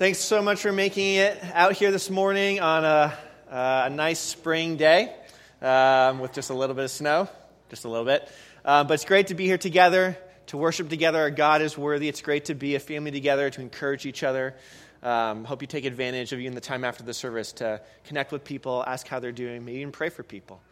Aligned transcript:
Thanks 0.00 0.18
so 0.18 0.40
much 0.40 0.62
for 0.62 0.72
making 0.72 1.16
it 1.16 1.38
out 1.52 1.74
here 1.74 1.90
this 1.90 2.08
morning 2.08 2.58
on 2.58 2.86
a, 2.86 3.14
uh, 3.50 3.82
a 3.84 3.90
nice 3.90 4.18
spring 4.18 4.78
day 4.78 5.14
um, 5.60 6.20
with 6.20 6.32
just 6.32 6.48
a 6.48 6.54
little 6.54 6.74
bit 6.74 6.84
of 6.86 6.90
snow, 6.90 7.28
just 7.68 7.84
a 7.84 7.88
little 7.90 8.06
bit. 8.06 8.26
Um, 8.64 8.86
but 8.86 8.94
it's 8.94 9.04
great 9.04 9.26
to 9.26 9.34
be 9.34 9.44
here 9.44 9.58
together, 9.58 10.16
to 10.46 10.56
worship 10.56 10.88
together. 10.88 11.18
Our 11.18 11.30
God 11.30 11.60
is 11.60 11.76
worthy. 11.76 12.08
It's 12.08 12.22
great 12.22 12.46
to 12.46 12.54
be 12.54 12.76
a 12.76 12.80
family 12.80 13.10
together, 13.10 13.50
to 13.50 13.60
encourage 13.60 14.06
each 14.06 14.22
other. 14.22 14.54
Um, 15.02 15.44
hope 15.44 15.60
you 15.60 15.68
take 15.68 15.84
advantage 15.84 16.32
of 16.32 16.40
even 16.40 16.54
the 16.54 16.62
time 16.62 16.82
after 16.82 17.04
the 17.04 17.12
service 17.12 17.52
to 17.52 17.82
connect 18.04 18.32
with 18.32 18.42
people, 18.42 18.82
ask 18.86 19.06
how 19.06 19.20
they're 19.20 19.32
doing, 19.32 19.66
maybe 19.66 19.80
even 19.80 19.92
pray 19.92 20.08
for 20.08 20.22
people. 20.22 20.62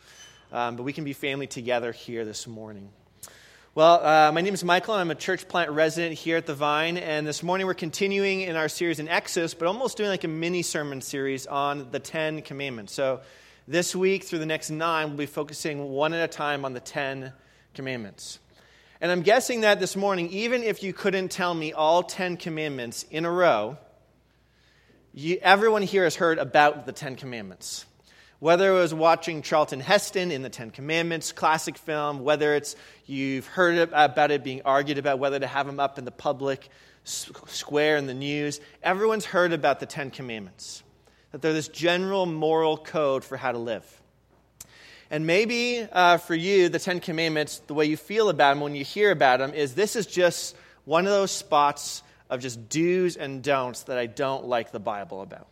Um, 0.52 0.76
but 0.76 0.84
we 0.84 0.94
can 0.94 1.04
be 1.04 1.12
family 1.12 1.46
together 1.46 1.92
here 1.92 2.24
this 2.24 2.46
morning. 2.46 2.88
Well, 3.78 4.04
uh, 4.04 4.32
my 4.32 4.40
name 4.40 4.54
is 4.54 4.64
Michael, 4.64 4.94
and 4.94 5.02
I'm 5.02 5.12
a 5.12 5.14
church 5.14 5.46
plant 5.46 5.70
resident 5.70 6.18
here 6.18 6.36
at 6.36 6.46
the 6.46 6.54
Vine. 6.54 6.96
And 6.96 7.24
this 7.24 7.44
morning 7.44 7.64
we're 7.64 7.74
continuing 7.74 8.40
in 8.40 8.56
our 8.56 8.68
series 8.68 8.98
in 8.98 9.06
Exodus, 9.06 9.54
but 9.54 9.68
almost 9.68 9.96
doing 9.96 10.08
like 10.08 10.24
a 10.24 10.26
mini 10.26 10.62
sermon 10.62 11.00
series 11.00 11.46
on 11.46 11.92
the 11.92 12.00
Ten 12.00 12.42
Commandments. 12.42 12.92
So 12.92 13.20
this 13.68 13.94
week 13.94 14.24
through 14.24 14.40
the 14.40 14.46
next 14.46 14.70
nine, 14.70 15.10
we'll 15.10 15.18
be 15.18 15.26
focusing 15.26 15.90
one 15.90 16.12
at 16.12 16.24
a 16.24 16.26
time 16.26 16.64
on 16.64 16.72
the 16.72 16.80
Ten 16.80 17.32
Commandments. 17.72 18.40
And 19.00 19.12
I'm 19.12 19.22
guessing 19.22 19.60
that 19.60 19.78
this 19.78 19.94
morning, 19.94 20.28
even 20.30 20.64
if 20.64 20.82
you 20.82 20.92
couldn't 20.92 21.28
tell 21.28 21.54
me 21.54 21.72
all 21.72 22.02
Ten 22.02 22.36
Commandments 22.36 23.04
in 23.04 23.24
a 23.24 23.30
row, 23.30 23.78
you, 25.14 25.38
everyone 25.40 25.82
here 25.82 26.02
has 26.02 26.16
heard 26.16 26.38
about 26.38 26.84
the 26.84 26.92
Ten 26.92 27.14
Commandments. 27.14 27.86
Whether 28.40 28.70
it 28.70 28.74
was 28.74 28.94
watching 28.94 29.42
Charlton 29.42 29.80
Heston 29.80 30.30
in 30.30 30.42
the 30.42 30.48
Ten 30.48 30.70
Commandments, 30.70 31.32
classic 31.32 31.76
film, 31.76 32.22
whether 32.22 32.54
it's 32.54 32.76
you've 33.04 33.46
heard 33.46 33.90
about 33.92 34.30
it 34.30 34.44
being 34.44 34.62
argued 34.64 34.98
about 34.98 35.18
whether 35.18 35.40
to 35.40 35.46
have 35.46 35.66
them 35.66 35.80
up 35.80 35.98
in 35.98 36.04
the 36.04 36.12
public 36.12 36.68
square 37.02 37.96
in 37.96 38.06
the 38.06 38.14
news, 38.14 38.60
everyone's 38.82 39.24
heard 39.24 39.52
about 39.52 39.80
the 39.80 39.86
Ten 39.86 40.10
Commandments. 40.10 40.84
That 41.32 41.42
they're 41.42 41.52
this 41.52 41.68
general 41.68 42.26
moral 42.26 42.76
code 42.76 43.24
for 43.24 43.36
how 43.36 43.50
to 43.50 43.58
live. 43.58 43.84
And 45.10 45.26
maybe 45.26 45.80
uh, 45.90 46.18
for 46.18 46.34
you, 46.34 46.68
the 46.68 46.78
Ten 46.78 47.00
Commandments, 47.00 47.60
the 47.66 47.74
way 47.74 47.86
you 47.86 47.96
feel 47.96 48.28
about 48.28 48.52
them 48.52 48.60
when 48.60 48.76
you 48.76 48.84
hear 48.84 49.10
about 49.10 49.40
them, 49.40 49.52
is 49.52 49.74
this 49.74 49.96
is 49.96 50.06
just 50.06 50.54
one 50.84 51.06
of 51.06 51.10
those 51.10 51.32
spots 51.32 52.04
of 52.30 52.40
just 52.40 52.68
do's 52.68 53.16
and 53.16 53.42
don'ts 53.42 53.82
that 53.84 53.98
I 53.98 54.06
don't 54.06 54.44
like 54.44 54.70
the 54.70 54.78
Bible 54.78 55.22
about. 55.22 55.48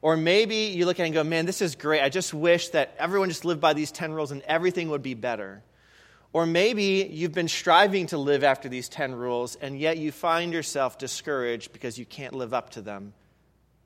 Or 0.00 0.16
maybe 0.16 0.54
you 0.56 0.86
look 0.86 1.00
at 1.00 1.04
it 1.04 1.06
and 1.06 1.14
go, 1.14 1.24
man, 1.24 1.46
this 1.46 1.60
is 1.60 1.74
great. 1.74 2.02
I 2.02 2.08
just 2.08 2.32
wish 2.32 2.68
that 2.70 2.94
everyone 2.98 3.28
just 3.28 3.44
lived 3.44 3.60
by 3.60 3.72
these 3.72 3.90
10 3.90 4.12
rules 4.12 4.30
and 4.30 4.42
everything 4.42 4.90
would 4.90 5.02
be 5.02 5.14
better. 5.14 5.62
Or 6.32 6.46
maybe 6.46 7.08
you've 7.10 7.32
been 7.32 7.48
striving 7.48 8.06
to 8.08 8.18
live 8.18 8.44
after 8.44 8.68
these 8.68 8.88
10 8.88 9.14
rules 9.14 9.56
and 9.56 9.78
yet 9.78 9.98
you 9.98 10.12
find 10.12 10.52
yourself 10.52 10.98
discouraged 10.98 11.72
because 11.72 11.98
you 11.98 12.04
can't 12.04 12.34
live 12.34 12.54
up 12.54 12.70
to 12.70 12.82
them 12.82 13.12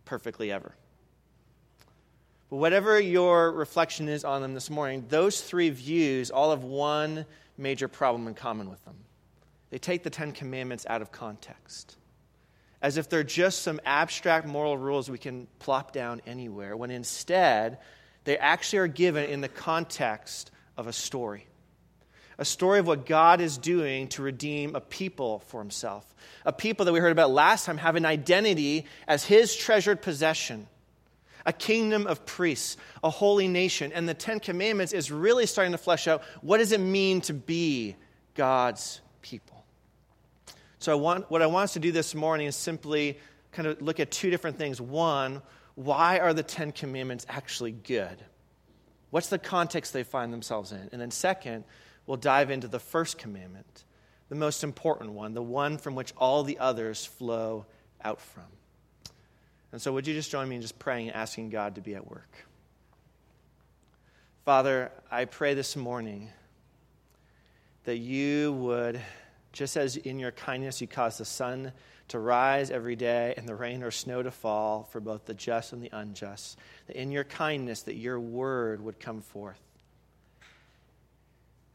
perfectly 0.04 0.52
ever. 0.52 0.74
But 2.50 2.56
whatever 2.56 3.00
your 3.00 3.50
reflection 3.52 4.08
is 4.08 4.24
on 4.24 4.42
them 4.42 4.52
this 4.52 4.68
morning, 4.68 5.06
those 5.08 5.40
three 5.40 5.70
views 5.70 6.30
all 6.30 6.50
have 6.50 6.64
one 6.64 7.24
major 7.56 7.88
problem 7.88 8.28
in 8.28 8.34
common 8.34 8.68
with 8.68 8.84
them. 8.84 8.96
They 9.70 9.78
take 9.78 10.02
the 10.02 10.10
Ten 10.10 10.32
Commandments 10.32 10.84
out 10.86 11.00
of 11.00 11.12
context 11.12 11.96
as 12.82 12.96
if 12.96 13.08
they're 13.08 13.22
just 13.22 13.62
some 13.62 13.80
abstract 13.86 14.46
moral 14.46 14.76
rules 14.76 15.08
we 15.08 15.16
can 15.16 15.46
plop 15.60 15.92
down 15.92 16.20
anywhere, 16.26 16.76
when 16.76 16.90
instead 16.90 17.78
they 18.24 18.36
actually 18.36 18.80
are 18.80 18.88
given 18.88 19.30
in 19.30 19.40
the 19.40 19.48
context 19.48 20.50
of 20.76 20.88
a 20.88 20.92
story. 20.92 21.46
A 22.38 22.44
story 22.44 22.80
of 22.80 22.86
what 22.86 23.06
God 23.06 23.40
is 23.40 23.56
doing 23.56 24.08
to 24.08 24.22
redeem 24.22 24.74
a 24.74 24.80
people 24.80 25.40
for 25.46 25.60
himself. 25.60 26.12
A 26.44 26.52
people 26.52 26.86
that 26.86 26.92
we 26.92 26.98
heard 26.98 27.12
about 27.12 27.30
last 27.30 27.66
time 27.66 27.78
have 27.78 27.94
an 27.94 28.04
identity 28.04 28.86
as 29.06 29.24
his 29.24 29.54
treasured 29.54 30.02
possession, 30.02 30.66
a 31.46 31.52
kingdom 31.52 32.06
of 32.06 32.26
priests, 32.26 32.76
a 33.04 33.10
holy 33.10 33.46
nation. 33.46 33.92
And 33.92 34.08
the 34.08 34.14
Ten 34.14 34.40
Commandments 34.40 34.92
is 34.92 35.12
really 35.12 35.46
starting 35.46 35.72
to 35.72 35.78
flesh 35.78 36.08
out 36.08 36.22
what 36.40 36.58
does 36.58 36.72
it 36.72 36.80
mean 36.80 37.20
to 37.22 37.34
be 37.34 37.94
God's 38.34 39.00
people. 39.20 39.61
So, 40.82 40.90
I 40.90 40.96
want, 40.96 41.30
what 41.30 41.42
I 41.42 41.46
want 41.46 41.62
us 41.62 41.72
to 41.74 41.78
do 41.78 41.92
this 41.92 42.12
morning 42.12 42.48
is 42.48 42.56
simply 42.56 43.16
kind 43.52 43.68
of 43.68 43.80
look 43.80 44.00
at 44.00 44.10
two 44.10 44.30
different 44.30 44.58
things. 44.58 44.80
One, 44.80 45.40
why 45.76 46.18
are 46.18 46.34
the 46.34 46.42
Ten 46.42 46.72
Commandments 46.72 47.24
actually 47.28 47.70
good? 47.70 48.20
What's 49.10 49.28
the 49.28 49.38
context 49.38 49.92
they 49.92 50.02
find 50.02 50.32
themselves 50.32 50.72
in? 50.72 50.88
And 50.90 51.00
then, 51.00 51.12
second, 51.12 51.62
we'll 52.04 52.16
dive 52.16 52.50
into 52.50 52.66
the 52.66 52.80
first 52.80 53.16
commandment, 53.16 53.84
the 54.28 54.34
most 54.34 54.64
important 54.64 55.12
one, 55.12 55.34
the 55.34 55.42
one 55.42 55.78
from 55.78 55.94
which 55.94 56.12
all 56.16 56.42
the 56.42 56.58
others 56.58 57.06
flow 57.06 57.64
out 58.02 58.20
from. 58.20 58.42
And 59.70 59.80
so, 59.80 59.92
would 59.92 60.08
you 60.08 60.14
just 60.14 60.32
join 60.32 60.48
me 60.48 60.56
in 60.56 60.62
just 60.62 60.80
praying 60.80 61.10
and 61.10 61.16
asking 61.16 61.50
God 61.50 61.76
to 61.76 61.80
be 61.80 61.94
at 61.94 62.10
work? 62.10 62.44
Father, 64.44 64.90
I 65.12 65.26
pray 65.26 65.54
this 65.54 65.76
morning 65.76 66.30
that 67.84 67.98
you 67.98 68.54
would 68.54 69.00
just 69.52 69.76
as 69.76 69.96
in 69.96 70.18
your 70.18 70.32
kindness 70.32 70.80
you 70.80 70.86
cause 70.86 71.18
the 71.18 71.24
sun 71.24 71.72
to 72.08 72.18
rise 72.18 72.70
every 72.70 72.96
day 72.96 73.34
and 73.36 73.48
the 73.48 73.54
rain 73.54 73.82
or 73.82 73.90
snow 73.90 74.22
to 74.22 74.30
fall 74.30 74.84
for 74.90 75.00
both 75.00 75.24
the 75.26 75.34
just 75.34 75.72
and 75.72 75.82
the 75.82 75.90
unjust, 75.92 76.58
that 76.86 76.96
in 76.96 77.10
your 77.10 77.24
kindness 77.24 77.82
that 77.82 77.94
your 77.94 78.18
word 78.18 78.82
would 78.82 78.98
come 78.98 79.20
forth. 79.20 79.60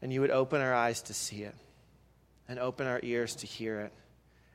And 0.02 0.12
you 0.12 0.20
would 0.20 0.30
open 0.30 0.60
our 0.60 0.74
eyes 0.74 1.02
to 1.02 1.14
see 1.14 1.42
it, 1.42 1.54
and 2.48 2.58
open 2.58 2.86
our 2.86 3.00
ears 3.02 3.34
to 3.36 3.46
hear 3.46 3.80
it, 3.80 3.92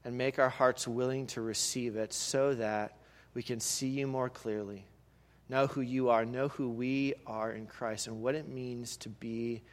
and 0.06 0.18
make 0.18 0.40
our 0.40 0.50
hearts 0.50 0.88
willing 0.88 1.28
to 1.28 1.42
receive 1.42 1.96
it 1.96 2.14
so 2.14 2.54
that 2.56 2.98
we 3.34 3.44
can 3.44 3.60
see 3.60 3.88
you 3.88 4.08
more 4.08 4.30
clearly, 4.30 4.86
know 5.50 5.68
who 5.68 5.82
you 5.82 6.10
are, 6.10 6.24
know 6.24 6.48
who 6.48 6.70
we 6.70 7.14
are 7.28 7.52
in 7.52 7.66
Christ, 7.66 8.08
and 8.08 8.22
what 8.22 8.36
it 8.36 8.48
means 8.48 8.96
to 8.98 9.10
be 9.10 9.64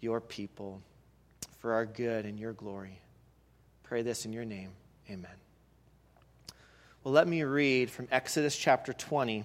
your 0.00 0.20
people 0.20 0.82
for 1.58 1.74
our 1.74 1.86
good 1.86 2.24
and 2.24 2.38
your 2.38 2.52
glory. 2.52 3.00
Pray 3.82 4.02
this 4.02 4.24
in 4.24 4.32
your 4.32 4.44
name. 4.44 4.70
Amen. 5.10 5.30
Well, 7.02 7.14
let 7.14 7.26
me 7.26 7.42
read 7.42 7.90
from 7.90 8.08
Exodus 8.10 8.56
chapter 8.56 8.92
20, 8.92 9.44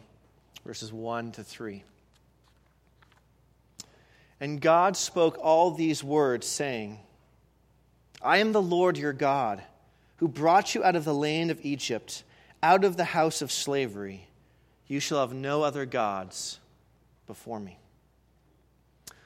verses 0.65 0.91
1 0.91 1.33
to 1.33 1.43
3. 1.43 1.83
And 4.39 4.59
God 4.59 4.97
spoke 4.97 5.37
all 5.39 5.71
these 5.71 6.03
words, 6.03 6.45
saying, 6.45 6.99
I 8.21 8.39
am 8.39 8.51
the 8.51 8.61
Lord 8.61 8.97
your 8.97 9.13
God, 9.13 9.63
who 10.17 10.27
brought 10.27 10.75
you 10.75 10.83
out 10.83 10.95
of 10.95 11.05
the 11.05 11.13
land 11.13 11.51
of 11.51 11.63
Egypt, 11.63 12.23
out 12.61 12.83
of 12.83 12.97
the 12.97 13.05
house 13.05 13.41
of 13.41 13.51
slavery. 13.51 14.27
You 14.87 14.99
shall 14.99 15.21
have 15.21 15.33
no 15.33 15.63
other 15.63 15.85
gods 15.85 16.59
before 17.27 17.59
me. 17.59 17.77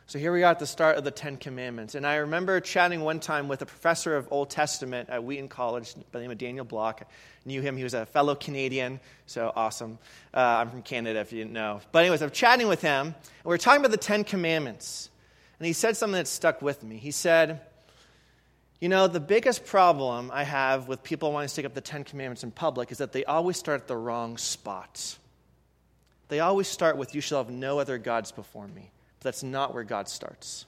So 0.09 0.19
here 0.19 0.31
we 0.31 0.43
are 0.43 0.51
at 0.51 0.59
the 0.59 0.65
start 0.65 0.95
of 0.95 1.03
the 1.03 1.11
Ten 1.11 1.35
Commandments. 1.35 1.93
And 1.93 2.07
I 2.07 2.15
remember 2.15 2.61
chatting 2.61 3.01
one 3.01 3.19
time 3.19 3.49
with 3.49 3.61
a 3.61 3.65
professor 3.65 4.15
of 4.15 4.29
Old 4.31 4.49
Testament 4.49 5.09
at 5.09 5.21
Wheaton 5.21 5.49
College 5.49 5.95
by 5.95 6.19
the 6.19 6.19
name 6.19 6.31
of 6.31 6.37
Daniel 6.37 6.63
Block. 6.63 7.01
I 7.03 7.05
knew 7.43 7.61
him. 7.61 7.75
He 7.75 7.83
was 7.83 7.93
a 7.93 8.05
fellow 8.05 8.33
Canadian, 8.33 9.01
so 9.25 9.51
awesome. 9.53 9.99
Uh, 10.33 10.39
I'm 10.39 10.69
from 10.69 10.81
Canada, 10.81 11.19
if 11.19 11.33
you 11.33 11.39
didn't 11.39 11.51
know. 11.51 11.81
But, 11.91 12.05
anyways, 12.05 12.21
I'm 12.21 12.31
chatting 12.31 12.69
with 12.69 12.81
him, 12.81 13.07
and 13.07 13.15
we 13.43 13.53
are 13.53 13.57
talking 13.57 13.81
about 13.81 13.91
the 13.91 13.97
Ten 13.97 14.23
Commandments. 14.23 15.09
And 15.59 15.67
he 15.67 15.73
said 15.73 15.97
something 15.97 16.13
that 16.13 16.29
stuck 16.29 16.61
with 16.61 16.83
me. 16.83 16.95
He 16.95 17.11
said, 17.11 17.59
You 18.79 18.87
know, 18.87 19.07
the 19.07 19.19
biggest 19.19 19.65
problem 19.65 20.31
I 20.33 20.43
have 20.43 20.87
with 20.87 21.03
people 21.03 21.33
wanting 21.33 21.49
to 21.49 21.55
take 21.55 21.65
up 21.65 21.73
the 21.73 21.81
Ten 21.81 22.05
Commandments 22.05 22.45
in 22.45 22.51
public 22.51 22.93
is 22.93 22.99
that 22.99 23.11
they 23.11 23.25
always 23.25 23.57
start 23.57 23.81
at 23.81 23.87
the 23.89 23.97
wrong 23.97 24.37
spot. 24.37 25.17
They 26.29 26.39
always 26.39 26.69
start 26.69 26.95
with, 26.95 27.13
You 27.13 27.19
shall 27.19 27.43
have 27.43 27.51
no 27.51 27.79
other 27.79 27.97
gods 27.97 28.31
before 28.31 28.69
me. 28.69 28.89
But 29.19 29.23
that's 29.23 29.43
not 29.43 29.73
where 29.73 29.83
God 29.83 30.09
starts. 30.09 30.65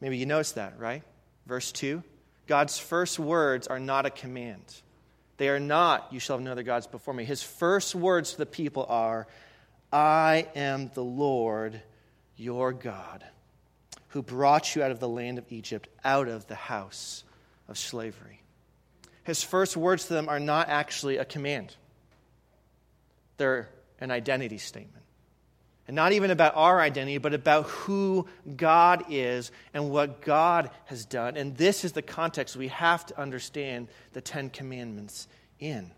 Maybe 0.00 0.18
you 0.18 0.26
notice 0.26 0.52
that, 0.52 0.78
right? 0.78 1.02
Verse 1.46 1.72
2 1.72 2.02
God's 2.46 2.78
first 2.78 3.18
words 3.18 3.66
are 3.66 3.80
not 3.80 4.06
a 4.06 4.10
command. 4.10 4.62
They 5.36 5.48
are 5.48 5.60
not, 5.60 6.12
you 6.12 6.18
shall 6.18 6.36
have 6.36 6.44
no 6.44 6.52
other 6.52 6.62
gods 6.62 6.86
before 6.86 7.14
me. 7.14 7.24
His 7.24 7.42
first 7.42 7.94
words 7.94 8.32
to 8.32 8.38
the 8.38 8.46
people 8.46 8.86
are, 8.88 9.28
I 9.92 10.48
am 10.56 10.90
the 10.94 11.04
Lord 11.04 11.80
your 12.36 12.72
God, 12.72 13.24
who 14.08 14.22
brought 14.22 14.74
you 14.74 14.82
out 14.82 14.90
of 14.90 14.98
the 14.98 15.08
land 15.08 15.38
of 15.38 15.44
Egypt, 15.50 15.88
out 16.04 16.26
of 16.28 16.46
the 16.48 16.56
house 16.56 17.22
of 17.68 17.78
slavery. 17.78 18.40
His 19.22 19.42
first 19.42 19.76
words 19.76 20.06
to 20.06 20.14
them 20.14 20.28
are 20.28 20.40
not 20.40 20.68
actually 20.68 21.18
a 21.18 21.24
command, 21.24 21.74
they're 23.36 23.68
an 24.00 24.10
identity 24.10 24.58
statement. 24.58 25.04
And 25.88 25.94
not 25.94 26.12
even 26.12 26.30
about 26.30 26.54
our 26.54 26.80
identity, 26.80 27.16
but 27.16 27.32
about 27.32 27.64
who 27.64 28.26
God 28.56 29.06
is 29.08 29.50
and 29.72 29.90
what 29.90 30.20
God 30.20 30.70
has 30.84 31.06
done. 31.06 31.38
And 31.38 31.56
this 31.56 31.82
is 31.82 31.92
the 31.92 32.02
context 32.02 32.56
we 32.56 32.68
have 32.68 33.06
to 33.06 33.18
understand 33.18 33.88
the 34.12 34.20
Ten 34.20 34.50
Commandments 34.50 35.28
in. 35.58 35.90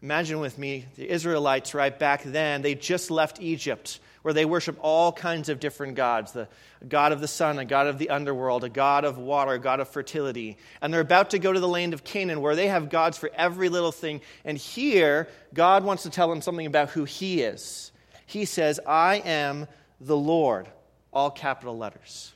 Imagine 0.00 0.40
with 0.40 0.56
me, 0.56 0.86
the 0.96 1.06
Israelites, 1.06 1.74
right 1.74 1.96
back 1.96 2.22
then, 2.22 2.62
they 2.62 2.74
just 2.74 3.10
left 3.10 3.42
Egypt, 3.42 4.00
where 4.22 4.32
they 4.32 4.46
worship 4.46 4.78
all 4.80 5.12
kinds 5.12 5.50
of 5.50 5.60
different 5.60 5.94
gods 5.94 6.32
the 6.32 6.48
God 6.88 7.12
of 7.12 7.20
the 7.20 7.28
sun, 7.28 7.58
a 7.58 7.66
God 7.66 7.88
of 7.88 7.98
the 7.98 8.08
underworld, 8.08 8.64
a 8.64 8.70
God 8.70 9.04
of 9.04 9.18
water, 9.18 9.52
a 9.52 9.58
God 9.58 9.80
of 9.80 9.88
fertility. 9.90 10.56
And 10.80 10.94
they're 10.94 11.02
about 11.02 11.30
to 11.30 11.38
go 11.38 11.52
to 11.52 11.60
the 11.60 11.68
land 11.68 11.92
of 11.92 12.04
Canaan, 12.04 12.40
where 12.40 12.56
they 12.56 12.68
have 12.68 12.88
gods 12.88 13.18
for 13.18 13.30
every 13.34 13.68
little 13.68 13.92
thing. 13.92 14.22
And 14.46 14.56
here, 14.56 15.28
God 15.52 15.84
wants 15.84 16.04
to 16.04 16.10
tell 16.10 16.30
them 16.30 16.40
something 16.40 16.64
about 16.64 16.88
who 16.88 17.04
He 17.04 17.42
is. 17.42 17.92
He 18.30 18.44
says, 18.44 18.78
I 18.86 19.16
am 19.16 19.66
the 20.00 20.16
Lord, 20.16 20.68
all 21.12 21.30
capital 21.30 21.76
letters, 21.76 22.32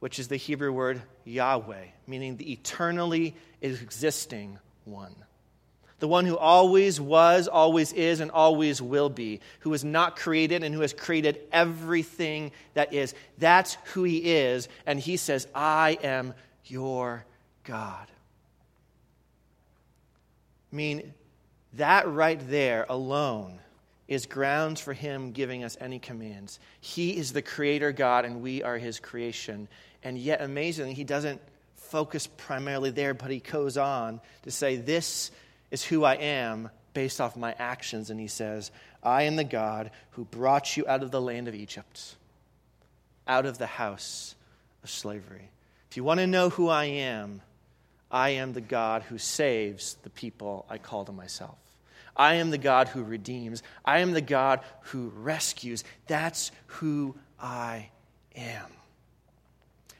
which 0.00 0.18
is 0.18 0.28
the 0.28 0.36
Hebrew 0.36 0.72
word 0.72 1.02
Yahweh, 1.24 1.84
meaning 2.06 2.36
the 2.36 2.52
eternally 2.52 3.34
existing 3.60 4.58
one 4.84 5.14
the 5.98 6.08
one 6.08 6.26
who 6.26 6.36
always 6.36 7.00
was, 7.00 7.48
always 7.48 7.92
is, 7.92 8.20
and 8.20 8.30
always 8.30 8.82
will 8.82 9.08
be, 9.08 9.40
who 9.60 9.72
is 9.72 9.82
not 9.82 10.16
created 10.16 10.62
and 10.62 10.74
who 10.74 10.82
has 10.82 10.92
created 10.92 11.40
everything 11.50 12.52
that 12.74 12.92
is. 12.92 13.14
That's 13.38 13.78
who 13.94 14.04
he 14.04 14.18
is. 14.18 14.68
And 14.84 15.00
he 15.00 15.16
says, 15.16 15.48
I 15.54 15.98
am 16.02 16.34
your 16.66 17.24
God. 17.64 18.06
I 20.70 20.76
mean, 20.76 21.14
that 21.74 22.06
right 22.08 22.40
there 22.50 22.84
alone 22.90 23.60
is 24.08 24.26
grounds 24.26 24.80
for 24.80 24.92
him 24.92 25.32
giving 25.32 25.64
us 25.64 25.76
any 25.80 25.98
commands. 25.98 26.60
He 26.80 27.16
is 27.16 27.32
the 27.32 27.42
creator 27.42 27.92
God, 27.92 28.24
and 28.24 28.40
we 28.40 28.62
are 28.62 28.78
his 28.78 29.00
creation. 29.00 29.68
And 30.02 30.16
yet, 30.16 30.40
amazingly, 30.40 30.94
he 30.94 31.04
doesn't 31.04 31.40
focus 31.74 32.26
primarily 32.26 32.90
there, 32.90 33.14
but 33.14 33.30
he 33.30 33.40
goes 33.40 33.76
on 33.76 34.20
to 34.42 34.50
say, 34.50 34.76
This 34.76 35.30
is 35.70 35.84
who 35.84 36.04
I 36.04 36.14
am 36.14 36.70
based 36.94 37.20
off 37.20 37.36
my 37.36 37.54
actions. 37.58 38.10
And 38.10 38.20
he 38.20 38.28
says, 38.28 38.70
I 39.02 39.22
am 39.22 39.36
the 39.36 39.44
God 39.44 39.90
who 40.12 40.24
brought 40.24 40.76
you 40.76 40.86
out 40.86 41.02
of 41.02 41.10
the 41.10 41.20
land 41.20 41.48
of 41.48 41.54
Egypt, 41.54 42.16
out 43.26 43.46
of 43.46 43.58
the 43.58 43.66
house 43.66 44.34
of 44.84 44.90
slavery. 44.90 45.50
If 45.90 45.96
you 45.96 46.04
want 46.04 46.20
to 46.20 46.26
know 46.26 46.50
who 46.50 46.68
I 46.68 46.84
am, 46.84 47.42
I 48.10 48.30
am 48.30 48.52
the 48.52 48.60
God 48.60 49.02
who 49.02 49.18
saves 49.18 49.94
the 50.02 50.10
people 50.10 50.64
I 50.70 50.78
call 50.78 51.04
to 51.04 51.12
myself. 51.12 51.58
I 52.16 52.34
am 52.34 52.50
the 52.50 52.58
God 52.58 52.88
who 52.88 53.02
redeems. 53.02 53.62
I 53.84 54.00
am 54.00 54.12
the 54.12 54.20
God 54.20 54.60
who 54.82 55.12
rescues. 55.16 55.84
That's 56.06 56.50
who 56.66 57.16
I 57.40 57.90
am. 58.34 58.66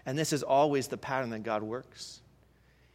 And 0.05 0.19
this 0.19 0.33
is 0.33 0.43
always 0.43 0.89
the 0.89 0.97
pattern 0.97 1.31
that 1.31 1.43
God 1.43 1.63
works. 1.63 2.21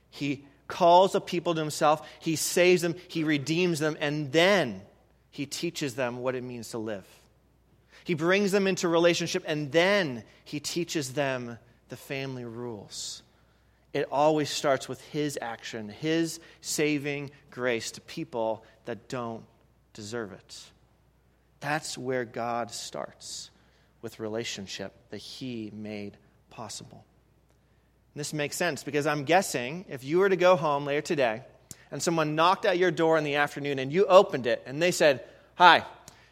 He 0.10 0.46
calls 0.68 1.16
a 1.16 1.22
people 1.22 1.54
to 1.54 1.60
himself, 1.60 2.08
he 2.20 2.38
saves 2.38 2.82
them, 2.82 2.96
he 3.10 3.26
redeems 3.26 3.80
them, 3.80 3.98
and 4.00 4.32
then 4.32 4.82
he 5.30 5.46
teaches 5.46 5.96
them 5.96 6.20
what 6.20 6.34
it 6.34 6.44
means 6.44 6.70
to 6.70 6.78
live. 6.78 7.06
He 8.06 8.14
brings 8.14 8.52
them 8.52 8.68
into 8.68 8.88
relationship, 8.88 9.44
and 9.46 9.72
then 9.72 10.24
he 10.46 10.60
teaches 10.60 11.14
them 11.14 11.60
the 11.90 11.98
family 11.98 12.46
rules. 12.46 13.22
It 13.94 14.08
always 14.12 14.50
starts 14.50 14.88
with 14.88 15.02
his 15.08 15.38
action, 15.42 15.90
his 15.90 16.40
saving 16.62 17.32
grace 17.50 17.92
to 17.92 18.02
people 18.02 18.64
that 18.86 19.10
don't 19.10 19.44
deserve 19.94 20.32
it. 20.32 20.62
That's 21.60 21.98
where 21.98 22.26
God 22.26 22.72
starts 22.72 23.50
with 24.02 24.20
relationship 24.20 24.94
that 25.10 25.18
he 25.18 25.72
made 25.74 26.18
possible. 26.50 27.06
And 28.14 28.20
This 28.20 28.34
makes 28.34 28.56
sense 28.56 28.84
because 28.84 29.06
I'm 29.06 29.26
guessing 29.26 29.86
if 29.90 30.04
you 30.04 30.20
were 30.20 30.30
to 30.30 30.36
go 30.36 30.56
home 30.56 30.86
later 30.86 31.02
today 31.02 31.44
and 31.92 32.02
someone 32.02 32.36
knocked 32.36 32.66
at 32.66 32.78
your 32.78 32.92
door 32.92 33.18
in 33.18 33.24
the 33.24 33.36
afternoon 33.36 33.78
and 33.78 33.92
you 33.92 34.06
opened 34.06 34.48
it 34.48 34.64
and 34.66 34.82
they 34.82 34.92
said, 34.92 35.24
Hi, 35.56 35.86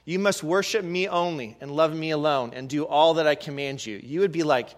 you 0.05 0.17
must 0.17 0.43
worship 0.43 0.83
me 0.83 1.07
only 1.07 1.57
and 1.61 1.71
love 1.71 1.93
me 1.93 2.11
alone 2.11 2.53
and 2.55 2.69
do 2.69 2.85
all 2.85 3.15
that 3.15 3.27
I 3.27 3.35
command 3.35 3.85
you, 3.85 3.99
you 4.01 4.21
would 4.21 4.31
be 4.31 4.43
like, 4.43 4.69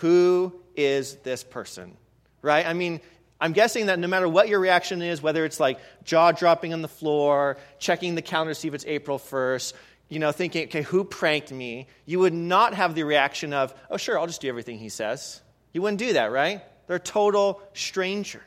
Who 0.00 0.52
is 0.76 1.16
this 1.16 1.44
person? 1.44 1.96
Right? 2.44 2.66
I 2.66 2.74
mean, 2.74 3.00
I'm 3.40 3.52
guessing 3.52 3.86
that 3.86 3.98
no 3.98 4.06
matter 4.06 4.28
what 4.28 4.48
your 4.48 4.60
reaction 4.60 5.00
is, 5.00 5.22
whether 5.22 5.46
it's 5.46 5.58
like 5.58 5.78
jaw 6.04 6.30
dropping 6.32 6.74
on 6.74 6.82
the 6.82 6.88
floor, 6.88 7.56
checking 7.78 8.14
the 8.14 8.22
calendar 8.22 8.52
to 8.52 8.60
see 8.60 8.68
if 8.68 8.74
it's 8.74 8.84
April 8.86 9.18
1st, 9.18 9.72
you 10.10 10.18
know, 10.18 10.30
thinking, 10.30 10.64
okay, 10.64 10.82
who 10.82 11.04
pranked 11.04 11.50
me? 11.50 11.86
You 12.04 12.18
would 12.18 12.34
not 12.34 12.74
have 12.74 12.94
the 12.94 13.04
reaction 13.04 13.54
of, 13.54 13.74
oh, 13.90 13.96
sure, 13.96 14.18
I'll 14.18 14.26
just 14.26 14.42
do 14.42 14.48
everything 14.48 14.78
he 14.78 14.90
says. 14.90 15.40
You 15.72 15.80
wouldn't 15.80 15.98
do 15.98 16.12
that, 16.12 16.30
right? 16.30 16.60
They're 16.86 16.96
a 16.96 17.00
total 17.00 17.62
stranger. 17.72 18.42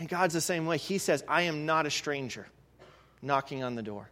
And 0.00 0.08
God's 0.08 0.34
the 0.34 0.40
same 0.40 0.66
way. 0.66 0.76
He 0.76 0.98
says, 0.98 1.22
I 1.28 1.42
am 1.42 1.64
not 1.64 1.86
a 1.86 1.90
stranger 1.90 2.48
knocking 3.22 3.62
on 3.62 3.76
the 3.76 3.82
door. 3.82 4.10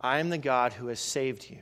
I 0.00 0.18
am 0.18 0.30
the 0.30 0.38
God 0.38 0.72
who 0.72 0.88
has 0.88 0.98
saved 0.98 1.48
you, 1.48 1.58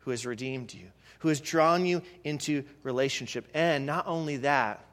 who 0.00 0.10
has 0.10 0.26
redeemed 0.26 0.72
you, 0.72 0.86
who 1.20 1.28
has 1.28 1.40
drawn 1.40 1.86
you 1.86 2.02
into 2.24 2.64
relationship. 2.82 3.48
And 3.54 3.86
not 3.86 4.06
only 4.06 4.38
that, 4.38 4.84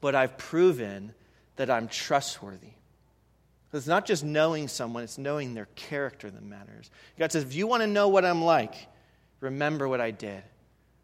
but 0.00 0.14
I've 0.14 0.38
proven 0.38 1.14
that 1.56 1.70
I'm 1.70 1.88
trustworthy. 1.88 2.70
It's 3.72 3.86
not 3.86 4.06
just 4.06 4.24
knowing 4.24 4.68
someone, 4.68 5.02
it's 5.02 5.18
knowing 5.18 5.52
their 5.52 5.68
character 5.74 6.30
that 6.30 6.42
matters. 6.42 6.90
God 7.18 7.30
says, 7.30 7.42
if 7.42 7.54
you 7.54 7.66
want 7.66 7.82
to 7.82 7.86
know 7.86 8.08
what 8.08 8.24
I'm 8.24 8.42
like, 8.42 8.74
remember 9.40 9.86
what 9.86 10.00
I 10.00 10.12
did. 10.12 10.42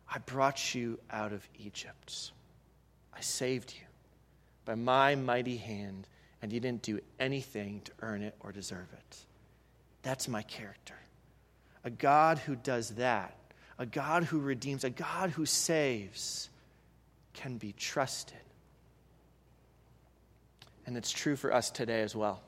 I 0.08 0.18
brought 0.18 0.74
you 0.74 0.98
out 1.10 1.32
of 1.32 1.46
Egypt. 1.58 2.32
I 3.14 3.20
saved 3.20 3.74
you 3.74 3.86
by 4.64 4.74
my 4.74 5.16
mighty 5.16 5.56
hand, 5.56 6.06
and 6.40 6.52
you 6.52 6.60
didn't 6.60 6.82
do 6.82 7.00
anything 7.18 7.82
to 7.84 7.92
earn 8.00 8.22
it 8.22 8.34
or 8.40 8.52
deserve 8.52 8.88
it. 8.92 9.16
That's 10.02 10.28
my 10.28 10.42
character. 10.42 10.94
A 11.84 11.90
God 11.90 12.38
who 12.38 12.54
does 12.54 12.90
that, 12.90 13.36
a 13.78 13.86
God 13.86 14.24
who 14.24 14.38
redeems, 14.38 14.84
a 14.84 14.90
God 14.90 15.30
who 15.30 15.46
saves, 15.46 16.48
can 17.34 17.58
be 17.58 17.72
trusted. 17.72 18.36
And 20.86 20.96
it's 20.96 21.10
true 21.10 21.36
for 21.36 21.52
us 21.52 21.70
today 21.70 22.02
as 22.02 22.14
well 22.14 22.42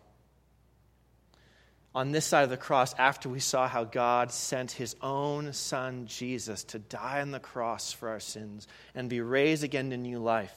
on 1.95 2.11
this 2.11 2.27
side 2.27 2.43
of 2.43 2.51
the 2.51 2.57
cross 2.57 2.93
after 2.99 3.29
we 3.29 3.39
saw 3.39 3.69
how 3.69 3.85
God 3.85 4.33
sent 4.33 4.73
his 4.73 4.97
own 5.01 5.53
son, 5.53 6.07
Jesus, 6.07 6.65
to 6.65 6.79
die 6.79 7.21
on 7.21 7.31
the 7.31 7.39
cross 7.39 7.93
for 7.93 8.09
our 8.09 8.21
sins 8.21 8.67
and 8.95 9.09
be 9.09 9.21
raised 9.21 9.63
again 9.63 9.91
to 9.91 9.97
new 9.97 10.19
life. 10.19 10.55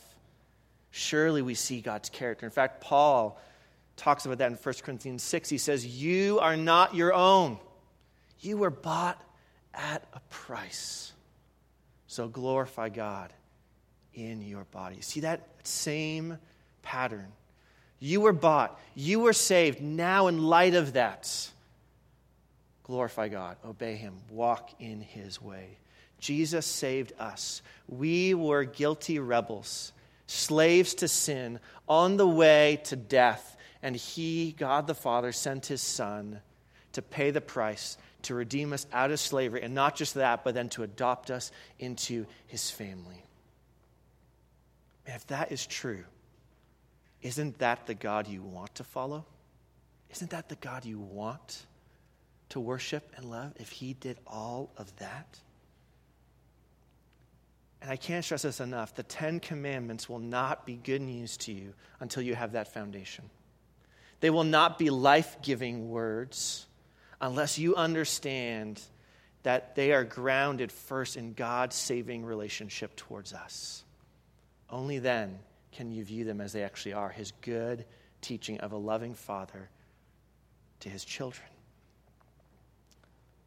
Surely 0.90 1.44
we 1.44 1.54
see 1.54 1.80
God's 1.80 2.10
character. 2.10 2.46
In 2.46 2.52
fact, 2.52 2.82
Paul 2.82 3.40
talks 3.98 4.26
about 4.26 4.40
that 4.40 4.52
in 4.52 4.58
1 4.58 4.76
Corinthians 4.82 5.22
6. 5.22 5.50
He 5.50 5.60
says, 5.60 5.86
You 5.86 6.40
are 6.40 6.58
not 6.58 6.96
your 6.96 7.14
own, 7.14 7.60
you 8.42 8.58
were 8.58 8.70
bought 8.70 9.22
at 9.74 10.04
a 10.14 10.20
price. 10.30 11.12
So 12.08 12.28
glorify 12.28 12.90
God 12.90 13.34
in 14.14 14.42
your 14.42 14.64
body. 14.66 15.02
See 15.02 15.22
that 15.22 15.48
same 15.64 16.38
pattern 16.82 17.32
you 18.00 18.22
were 18.22 18.34
bought, 18.34 18.80
you 18.96 19.22
were 19.22 19.34
saved. 19.34 19.82
Now, 19.82 20.28
in 20.28 20.44
light 20.44 20.76
of 20.76 20.94
that, 20.94 21.50
glorify 22.84 23.28
God, 23.28 23.58
obey 23.66 23.96
Him, 23.96 24.14
walk 24.30 24.70
in 24.80 25.02
His 25.02 25.42
way. 25.42 25.78
Jesus 26.20 26.66
saved 26.66 27.14
us. 27.20 27.62
We 27.88 28.34
were 28.34 28.64
guilty 28.66 29.20
rebels, 29.20 29.94
slaves 30.28 30.94
to 30.96 31.08
sin, 31.08 31.60
on 31.88 32.18
the 32.18 32.28
way 32.28 32.82
to 32.86 32.96
death. 32.96 33.58
And 33.82 33.96
He, 33.96 34.52
God 34.52 34.86
the 34.86 34.96
Father, 34.96 35.32
sent 35.32 35.68
His 35.68 35.82
Son 35.82 36.42
to 36.98 37.04
pay 37.04 37.30
the 37.30 37.42
price, 37.42 37.96
to 38.24 38.34
redeem 38.34 38.74
us 38.74 38.88
out 38.92 39.12
of 39.12 39.20
slavery. 39.20 39.62
And 39.62 39.76
not 39.76 39.96
just 39.96 40.16
that, 40.16 40.44
but 40.44 40.56
then 40.56 40.70
to 40.70 40.82
adopt 40.82 41.30
us 41.30 41.52
into 41.78 42.26
His 42.48 42.72
family. 42.72 43.24
And 45.06 45.16
if 45.16 45.28
that 45.28 45.52
is 45.52 45.66
true, 45.68 46.04
isn't 47.22 47.60
that 47.60 47.86
the 47.86 47.94
God 47.94 48.28
you 48.28 48.42
want 48.42 48.74
to 48.76 48.84
follow? 48.84 49.26
Isn't 50.10 50.32
that 50.32 50.50
the 50.50 50.56
God 50.56 50.86
you 50.86 50.98
want 50.98 51.68
to 52.50 52.60
worship 52.60 53.12
and 53.16 53.30
love 53.30 53.54
if 53.58 53.70
He 53.70 53.94
did 53.94 54.18
all 54.26 54.72
of 54.76 54.94
that? 54.98 55.40
And 57.80 57.92
I 57.92 57.96
can't 57.96 58.26
stress 58.26 58.42
this 58.42 58.60
enough 58.60 58.96
the 58.96 59.04
Ten 59.04 59.40
Commandments 59.40 60.10
will 60.10 60.18
not 60.18 60.66
be 60.66 60.78
good 60.78 61.02
news 61.02 61.38
to 61.38 61.54
you 61.54 61.76
until 62.00 62.24
you 62.24 62.34
have 62.34 62.54
that 62.54 62.74
foundation. 62.74 63.30
They 64.20 64.32
will 64.32 64.44
not 64.44 64.80
be 64.80 64.90
life 64.90 65.38
giving 65.44 65.90
words 65.90 66.67
unless 67.22 67.58
you 67.58 67.76
understand 67.76 68.82
that 69.44 69.76
they 69.76 69.94
are 69.94 70.04
grounded 70.04 70.72
first 70.72 71.16
in 71.16 71.34
God's 71.34 71.76
saving 71.76 72.26
relationship 72.26 72.96
towards 72.96 73.34
us. 73.34 73.84
Only 74.70 75.00
then 75.00 75.40
can 75.72 75.92
you 75.92 76.04
view 76.04 76.26
them 76.26 76.42
as 76.42 76.54
they 76.54 76.64
actually 76.64 76.94
are 76.94 77.10
his 77.10 77.32
good 77.42 77.86
teaching 78.22 78.60
of 78.60 78.72
a 78.72 78.78
loving 78.78 79.14
father 79.14 79.70
to 80.82 80.90
his 80.90 81.06
children. 81.06 81.48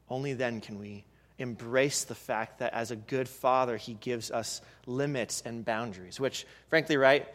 Only 0.08 0.32
then 0.32 0.60
can 0.60 0.78
we 0.78 1.04
embrace 1.38 2.04
the 2.04 2.14
fact 2.14 2.58
that 2.58 2.74
as 2.74 2.90
a 2.90 2.96
good 2.96 3.28
father, 3.28 3.76
he 3.76 3.94
gives 3.94 4.30
us 4.30 4.60
limits 4.86 5.42
and 5.44 5.64
boundaries, 5.64 6.20
which, 6.20 6.46
frankly, 6.68 6.96
right, 6.96 7.26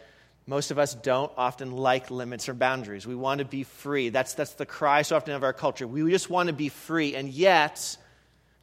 Most 0.47 0.69
of 0.69 0.77
us 0.77 0.93
don't 0.93 1.31
often 1.37 1.71
like 1.71 2.11
limits 2.11 2.47
or 2.47 2.53
boundaries. 2.53 3.07
We 3.07 3.15
want 3.15 3.39
to 3.39 3.45
be 3.45 3.63
free. 3.63 4.09
That's, 4.09 4.35
that's 4.35 4.53
the 4.53 4.65
cry 4.65 5.01
so 5.01 5.15
often 5.15 5.33
of 5.33 5.43
our 5.43 5.53
culture. 5.53 5.87
We 5.87 6.09
just 6.11 6.29
want 6.29 6.47
to 6.47 6.53
be 6.53 6.69
free, 6.69 7.15
and 7.15 7.29
yet, 7.29 7.97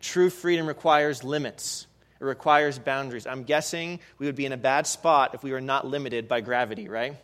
true 0.01 0.31
freedom 0.31 0.67
requires 0.67 1.25
limits. 1.25 1.87
It 2.21 2.25
requires 2.25 2.79
boundaries. 2.79 3.27
I'm 3.27 3.43
guessing 3.43 3.99
we 4.19 4.27
would 4.27 4.37
be 4.37 4.47
in 4.47 4.53
a 4.53 4.57
bad 4.57 4.87
spot 4.87 5.35
if 5.35 5.43
we 5.43 5.51
were 5.51 5.61
not 5.61 5.85
limited 5.85 6.29
by 6.29 6.41
gravity, 6.41 6.89
right? 6.89 7.17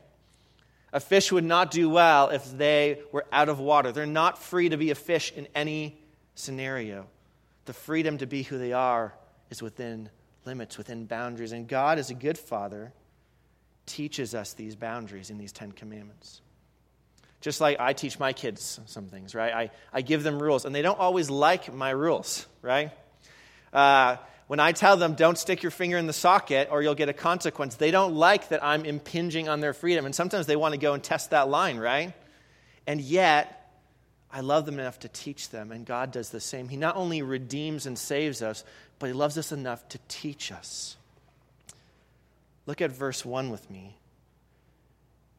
A 0.92 0.98
fish 0.98 1.30
would 1.30 1.44
not 1.44 1.70
do 1.70 1.88
well 1.88 2.30
if 2.30 2.50
they 2.56 3.00
were 3.12 3.26
out 3.30 3.48
of 3.48 3.60
water. 3.60 3.92
They're 3.92 4.06
not 4.06 4.42
free 4.42 4.70
to 4.70 4.76
be 4.76 4.90
a 4.90 4.96
fish 4.96 5.32
in 5.36 5.46
any 5.54 6.00
scenario. 6.34 7.06
The 7.66 7.74
freedom 7.74 8.18
to 8.18 8.26
be 8.26 8.42
who 8.42 8.58
they 8.58 8.72
are 8.72 9.14
is 9.50 9.62
within 9.62 10.08
limits, 10.44 10.78
within 10.78 11.04
boundaries. 11.04 11.52
And 11.52 11.68
God, 11.68 11.98
is 11.98 12.10
a 12.10 12.14
good 12.14 12.38
father, 12.38 12.92
teaches 13.88 14.34
us 14.34 14.52
these 14.52 14.76
boundaries 14.76 15.30
in 15.30 15.38
these 15.38 15.52
Ten 15.52 15.72
Commandments. 15.72 16.40
Just 17.40 17.60
like 17.60 17.78
I 17.80 17.92
teach 17.92 18.18
my 18.18 18.32
kids 18.32 18.80
some 18.86 19.06
things, 19.06 19.34
right? 19.34 19.52
I, 19.52 19.70
I 19.92 20.02
give 20.02 20.22
them 20.22 20.40
rules, 20.40 20.64
and 20.64 20.74
they 20.74 20.82
don't 20.82 20.98
always 20.98 21.30
like 21.30 21.72
my 21.72 21.90
rules, 21.90 22.46
right? 22.62 22.92
Uh, 23.72 24.16
when 24.48 24.60
I 24.60 24.72
tell 24.72 24.96
them, 24.96 25.14
don't 25.14 25.36
stick 25.36 25.62
your 25.62 25.70
finger 25.70 25.98
in 25.98 26.06
the 26.06 26.12
socket 26.12 26.68
or 26.70 26.82
you'll 26.82 26.94
get 26.94 27.10
a 27.10 27.12
consequence, 27.12 27.76
they 27.76 27.90
don't 27.90 28.14
like 28.14 28.48
that 28.48 28.64
I'm 28.64 28.86
impinging 28.86 29.48
on 29.48 29.60
their 29.60 29.74
freedom. 29.74 30.06
And 30.06 30.14
sometimes 30.14 30.46
they 30.46 30.56
want 30.56 30.72
to 30.72 30.80
go 30.80 30.94
and 30.94 31.02
test 31.02 31.30
that 31.30 31.50
line, 31.50 31.76
right? 31.76 32.14
And 32.86 32.98
yet, 33.00 33.54
I 34.30 34.40
love 34.40 34.64
them 34.66 34.78
enough 34.78 34.98
to 35.00 35.08
teach 35.08 35.50
them, 35.50 35.70
and 35.70 35.86
God 35.86 36.12
does 36.12 36.30
the 36.30 36.40
same. 36.40 36.68
He 36.68 36.76
not 36.76 36.96
only 36.96 37.22
redeems 37.22 37.86
and 37.86 37.98
saves 37.98 38.42
us, 38.42 38.64
but 38.98 39.06
He 39.06 39.12
loves 39.12 39.38
us 39.38 39.52
enough 39.52 39.86
to 39.90 39.98
teach 40.08 40.50
us. 40.50 40.96
Look 42.68 42.82
at 42.82 42.92
verse 42.92 43.24
1 43.24 43.48
with 43.48 43.70
me. 43.70 43.96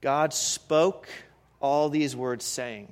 God 0.02 0.34
spoke 0.34 1.08
all 1.60 1.88
these 1.90 2.16
words, 2.16 2.44
saying, 2.44 2.92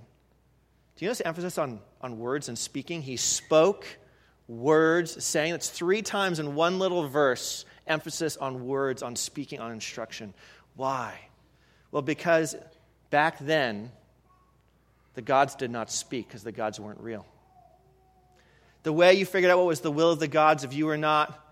Do 0.96 1.06
you 1.06 1.08
notice 1.08 1.18
the 1.18 1.28
emphasis 1.28 1.58
on, 1.58 1.80
on 2.02 2.20
words 2.20 2.48
and 2.48 2.56
speaking? 2.56 3.02
He 3.02 3.18
spoke 3.18 3.88
words, 4.48 5.24
saying. 5.26 5.54
That's 5.54 5.72
three 5.72 6.04
times 6.04 6.38
in 6.38 6.54
one 6.54 6.78
little 6.78 7.08
verse, 7.08 7.66
emphasis 7.88 8.38
on 8.38 8.68
words, 8.68 9.02
on 9.02 9.16
speaking, 9.16 9.60
on 9.60 9.72
instruction. 9.72 10.36
Why? 10.76 11.20
Well, 11.90 12.04
because 12.04 12.56
back 13.10 13.40
then, 13.40 13.92
the 15.16 15.24
gods 15.24 15.56
did 15.56 15.72
not 15.72 15.90
speak 15.90 16.28
because 16.28 16.44
the 16.44 16.52
gods 16.52 16.80
weren't 16.80 17.02
real. 17.02 17.26
The 18.84 18.94
way 18.94 19.16
you 19.16 19.26
figured 19.26 19.52
out 19.52 19.58
what 19.58 19.66
was 19.66 19.82
the 19.82 19.92
will 19.92 20.12
of 20.12 20.20
the 20.20 20.28
gods, 20.28 20.64
if 20.64 20.76
you 20.76 20.86
were 20.86 20.96
not 20.96 21.47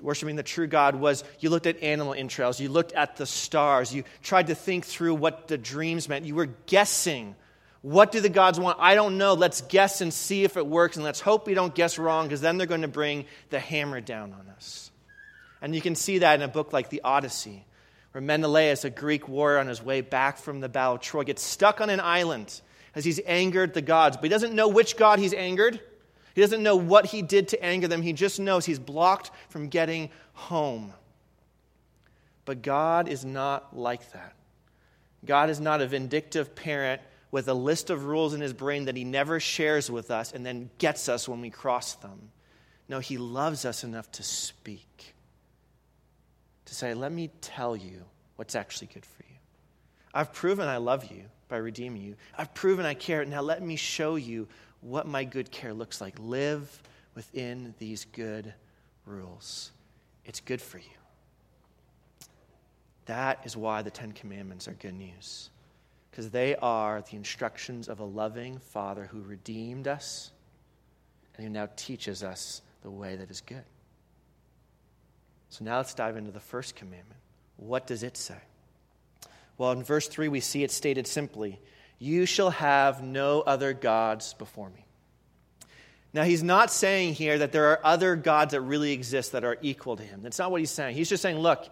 worshiping 0.00 0.36
the 0.36 0.42
true 0.42 0.66
God, 0.66 0.94
was 0.94 1.24
you 1.40 1.50
looked 1.50 1.66
at 1.66 1.82
animal 1.82 2.14
entrails, 2.14 2.60
you 2.60 2.68
looked 2.68 2.92
at 2.92 3.16
the 3.16 3.26
stars, 3.26 3.94
you 3.94 4.04
tried 4.22 4.48
to 4.48 4.54
think 4.54 4.84
through 4.84 5.14
what 5.14 5.48
the 5.48 5.58
dreams 5.58 6.08
meant. 6.08 6.24
You 6.24 6.34
were 6.34 6.50
guessing 6.66 7.34
what 7.82 8.10
do 8.10 8.20
the 8.20 8.28
gods 8.28 8.58
want? 8.58 8.78
I 8.80 8.96
don't 8.96 9.16
know. 9.16 9.34
Let's 9.34 9.60
guess 9.60 10.00
and 10.00 10.12
see 10.12 10.42
if 10.42 10.56
it 10.56 10.66
works, 10.66 10.96
and 10.96 11.04
let's 11.04 11.20
hope 11.20 11.46
we 11.46 11.54
don't 11.54 11.72
guess 11.72 12.00
wrong, 12.00 12.26
because 12.26 12.40
then 12.40 12.58
they're 12.58 12.66
going 12.66 12.82
to 12.82 12.88
bring 12.88 13.26
the 13.50 13.60
hammer 13.60 14.00
down 14.00 14.32
on 14.32 14.48
us. 14.48 14.90
And 15.62 15.72
you 15.72 15.80
can 15.80 15.94
see 15.94 16.18
that 16.18 16.34
in 16.34 16.42
a 16.42 16.48
book 16.48 16.72
like 16.72 16.90
the 16.90 17.02
Odyssey, 17.04 17.64
where 18.10 18.20
Menelaus, 18.20 18.84
a 18.84 18.90
Greek 18.90 19.28
warrior 19.28 19.58
on 19.58 19.68
his 19.68 19.80
way 19.80 20.00
back 20.00 20.38
from 20.38 20.58
the 20.58 20.68
Battle 20.68 20.96
of 20.96 21.00
Troy, 21.00 21.22
gets 21.22 21.42
stuck 21.42 21.80
on 21.80 21.88
an 21.88 22.00
island 22.00 22.60
as 22.96 23.04
he's 23.04 23.20
angered 23.24 23.72
the 23.72 23.82
gods. 23.82 24.16
But 24.16 24.24
he 24.24 24.30
doesn't 24.30 24.54
know 24.54 24.66
which 24.66 24.96
god 24.96 25.20
he's 25.20 25.34
angered. 25.34 25.80
He 26.36 26.42
doesn't 26.42 26.62
know 26.62 26.76
what 26.76 27.06
he 27.06 27.22
did 27.22 27.48
to 27.48 27.64
anger 27.64 27.88
them. 27.88 28.02
He 28.02 28.12
just 28.12 28.38
knows 28.38 28.66
he's 28.66 28.78
blocked 28.78 29.30
from 29.48 29.68
getting 29.68 30.10
home. 30.34 30.92
But 32.44 32.60
God 32.60 33.08
is 33.08 33.24
not 33.24 33.74
like 33.74 34.12
that. 34.12 34.34
God 35.24 35.48
is 35.48 35.60
not 35.60 35.80
a 35.80 35.86
vindictive 35.86 36.54
parent 36.54 37.00
with 37.30 37.48
a 37.48 37.54
list 37.54 37.88
of 37.88 38.04
rules 38.04 38.34
in 38.34 38.42
his 38.42 38.52
brain 38.52 38.84
that 38.84 38.98
he 38.98 39.02
never 39.02 39.40
shares 39.40 39.90
with 39.90 40.10
us 40.10 40.32
and 40.32 40.44
then 40.44 40.68
gets 40.76 41.08
us 41.08 41.26
when 41.26 41.40
we 41.40 41.48
cross 41.48 41.94
them. 41.94 42.30
No, 42.86 42.98
he 42.98 43.16
loves 43.16 43.64
us 43.64 43.82
enough 43.82 44.12
to 44.12 44.22
speak, 44.22 45.14
to 46.66 46.74
say, 46.74 46.92
Let 46.92 47.12
me 47.12 47.30
tell 47.40 47.74
you 47.74 48.04
what's 48.36 48.54
actually 48.54 48.88
good 48.92 49.06
for 49.06 49.22
you. 49.22 49.38
I've 50.12 50.34
proven 50.34 50.68
I 50.68 50.76
love 50.76 51.10
you 51.10 51.22
by 51.48 51.56
redeeming 51.56 52.02
you. 52.02 52.16
I've 52.36 52.52
proven 52.52 52.84
I 52.84 52.92
care. 52.92 53.24
Now 53.24 53.40
let 53.40 53.62
me 53.62 53.76
show 53.76 54.16
you 54.16 54.48
what 54.86 55.06
my 55.06 55.24
good 55.24 55.50
care 55.50 55.74
looks 55.74 56.00
like. 56.00 56.14
Live 56.18 56.82
within 57.14 57.74
these 57.78 58.04
good 58.12 58.54
rules. 59.04 59.72
It's 60.24 60.40
good 60.40 60.62
for 60.62 60.78
you. 60.78 60.84
That 63.06 63.40
is 63.44 63.56
why 63.56 63.82
the 63.82 63.90
Ten 63.90 64.12
Commandments 64.12 64.68
are 64.68 64.74
good 64.74 64.94
news 64.94 65.50
because 66.10 66.30
they 66.30 66.56
are 66.56 67.02
the 67.10 67.16
instructions 67.16 67.88
of 67.88 68.00
a 68.00 68.04
loving 68.04 68.58
Father 68.58 69.04
who 69.04 69.20
redeemed 69.20 69.86
us 69.86 70.30
and 71.36 71.44
who 71.44 71.52
now 71.52 71.68
teaches 71.76 72.22
us 72.22 72.62
the 72.82 72.90
way 72.90 73.16
that 73.16 73.30
is 73.30 73.40
good. 73.40 73.64
So 75.50 75.64
now 75.64 75.76
let's 75.76 75.94
dive 75.94 76.16
into 76.16 76.30
the 76.30 76.40
first 76.40 76.74
commandment. 76.74 77.20
What 77.56 77.86
does 77.86 78.02
it 78.02 78.16
say? 78.16 78.38
Well, 79.58 79.72
in 79.72 79.82
verse 79.82 80.08
3, 80.08 80.28
we 80.28 80.40
see 80.40 80.62
it 80.62 80.70
stated 80.70 81.06
simply 81.06 81.60
You 81.98 82.26
shall 82.26 82.50
have 82.50 83.02
no 83.02 83.40
other 83.40 83.72
gods 83.72 84.34
before 84.34 84.68
me. 84.70 84.84
Now, 86.12 86.24
he's 86.24 86.42
not 86.42 86.70
saying 86.70 87.14
here 87.14 87.38
that 87.38 87.52
there 87.52 87.66
are 87.66 87.80
other 87.84 88.16
gods 88.16 88.52
that 88.52 88.62
really 88.62 88.92
exist 88.92 89.32
that 89.32 89.44
are 89.44 89.58
equal 89.60 89.96
to 89.96 90.02
him. 90.02 90.22
That's 90.22 90.38
not 90.38 90.50
what 90.50 90.60
he's 90.60 90.70
saying. 90.70 90.96
He's 90.96 91.08
just 91.08 91.22
saying, 91.22 91.38
Look, 91.38 91.68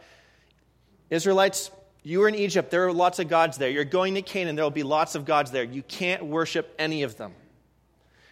Israelites, 1.08 1.70
you 2.02 2.20
were 2.20 2.28
in 2.28 2.34
Egypt, 2.34 2.70
there 2.70 2.86
are 2.86 2.92
lots 2.92 3.18
of 3.18 3.28
gods 3.28 3.56
there. 3.56 3.70
You're 3.70 3.84
going 3.84 4.14
to 4.14 4.22
Canaan, 4.22 4.56
there 4.56 4.64
will 4.64 4.70
be 4.70 4.82
lots 4.82 5.14
of 5.14 5.24
gods 5.24 5.50
there. 5.50 5.64
You 5.64 5.82
can't 5.82 6.26
worship 6.26 6.74
any 6.78 7.02
of 7.02 7.16
them. 7.16 7.32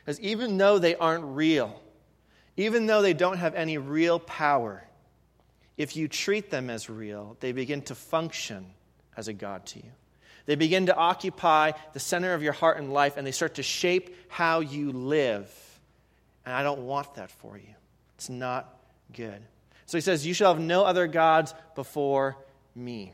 Because 0.05 0.21
even 0.21 0.59
though 0.59 0.79
they 0.79 0.95
aren't 0.95 1.25
real, 1.25 1.81
even 2.57 2.87
though 2.87 3.01
they 3.01 3.15
don't 3.15 3.39
have 3.39 3.55
any 3.55 3.79
real 3.79 4.19
power, 4.19 4.85
if 5.79 5.97
you 5.97 6.09
treat 6.09 6.51
them 6.51 6.69
as 6.69 6.91
real, 6.91 7.37
they 7.41 7.53
begin 7.53 7.83
to 7.83 7.95
function 7.95 8.67
as 9.17 9.29
a 9.29 9.33
God 9.33 9.65
to 9.67 9.79
you. 9.79 9.91
They 10.47 10.55
begin 10.55 10.87
to 10.87 10.97
occupy 10.97 11.73
the 11.93 12.01
center 12.01 12.35
of 12.35 12.43
your 12.43 12.53
heart 12.53 12.79
and 12.79 12.93
life, 12.93 13.17
and 13.17 13.27
they 13.27 13.33
start 13.33 13.55
to 13.55 13.63
shape 13.63 14.17
how 14.29 14.61
you 14.61 14.93
live. 14.93 15.51
And 16.45 16.55
I 16.55 16.63
don't 16.63 16.83
want 16.83 17.15
that 17.15 17.31
for 17.31 17.57
you. 17.57 17.75
It's 18.17 18.29
not 18.29 18.75
good. 19.13 19.41
So 19.87 19.97
he 19.97 20.03
says, 20.03 20.27
You 20.27 20.35
shall 20.35 20.55
have 20.55 20.63
no 20.63 20.85
other 20.85 21.07
gods 21.07 21.55
before 21.75 22.37
me. 22.75 23.13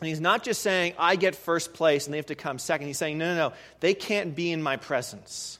And 0.00 0.08
he's 0.08 0.20
not 0.20 0.42
just 0.42 0.62
saying, 0.62 0.94
I 0.98 1.16
get 1.16 1.34
first 1.34 1.72
place 1.72 2.04
and 2.06 2.12
they 2.12 2.18
have 2.18 2.26
to 2.26 2.34
come 2.34 2.58
second. 2.58 2.86
He's 2.86 2.98
saying, 2.98 3.16
no, 3.16 3.34
no, 3.34 3.48
no, 3.48 3.54
they 3.80 3.94
can't 3.94 4.34
be 4.34 4.52
in 4.52 4.62
my 4.62 4.76
presence. 4.76 5.58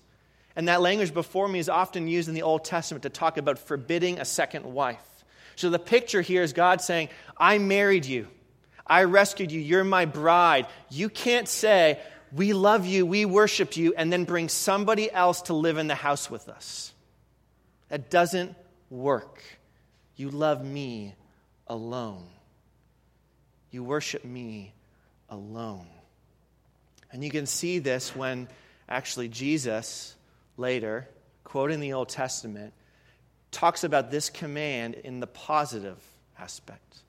And 0.55 0.69
that 0.69 0.83
language 0.83 1.15
before 1.15 1.49
me 1.49 1.59
is 1.59 1.69
often 1.69 2.07
used 2.07 2.29
in 2.29 2.35
the 2.35 2.43
Old 2.43 2.65
Testament 2.65 3.03
to 3.05 3.11
talk 3.11 3.39
about 3.39 3.59
forbidding 3.59 4.19
a 4.19 4.25
second 4.25 4.65
wife. 4.65 5.25
So 5.55 5.71
the 5.71 5.79
picture 5.79 6.21
here 6.21 6.43
is 6.43 6.53
God 6.53 6.83
saying, 6.83 7.09
I 7.37 7.59
married 7.59 8.05
you. 8.05 8.29
I 8.87 9.05
rescued 9.05 9.51
you. 9.51 9.61
You're 9.61 9.85
my 9.85 10.05
bride. 10.05 10.67
You 10.91 11.09
can't 11.09 11.49
say, 11.49 12.01
We 12.33 12.53
love 12.53 12.87
you, 12.87 13.05
we 13.05 13.25
worship 13.25 13.77
you, 13.77 13.95
and 13.97 14.13
then 14.13 14.25
bring 14.25 14.49
somebody 14.49 15.11
else 15.11 15.43
to 15.43 15.55
live 15.55 15.79
in 15.79 15.89
the 15.89 15.95
house 15.95 16.31
with 16.31 16.49
us. 16.49 16.93
That 17.89 18.11
doesn't 18.11 18.55
work. 18.91 19.43
You 20.17 20.31
love 20.31 20.65
me 20.65 21.15
alone. 21.67 22.27
You 23.71 23.85
worship 23.85 24.25
me 24.25 24.73
alone. 25.29 25.87
And 27.13 27.23
you 27.25 27.31
can 27.31 27.47
see 27.47 27.79
this 27.79 28.15
when 28.15 28.49
actually 28.89 29.29
Jesus 29.29 30.15
later, 30.57 31.09
quoting 31.45 31.81
the 31.81 31.93
Old 31.93 32.09
Testament, 32.09 32.73
talks 33.51 33.85
about 33.85 34.11
this 34.11 34.31
command 34.31 34.95
in 34.95 35.21
the 35.21 35.27
positive 35.27 35.99
aspect. 36.39 37.03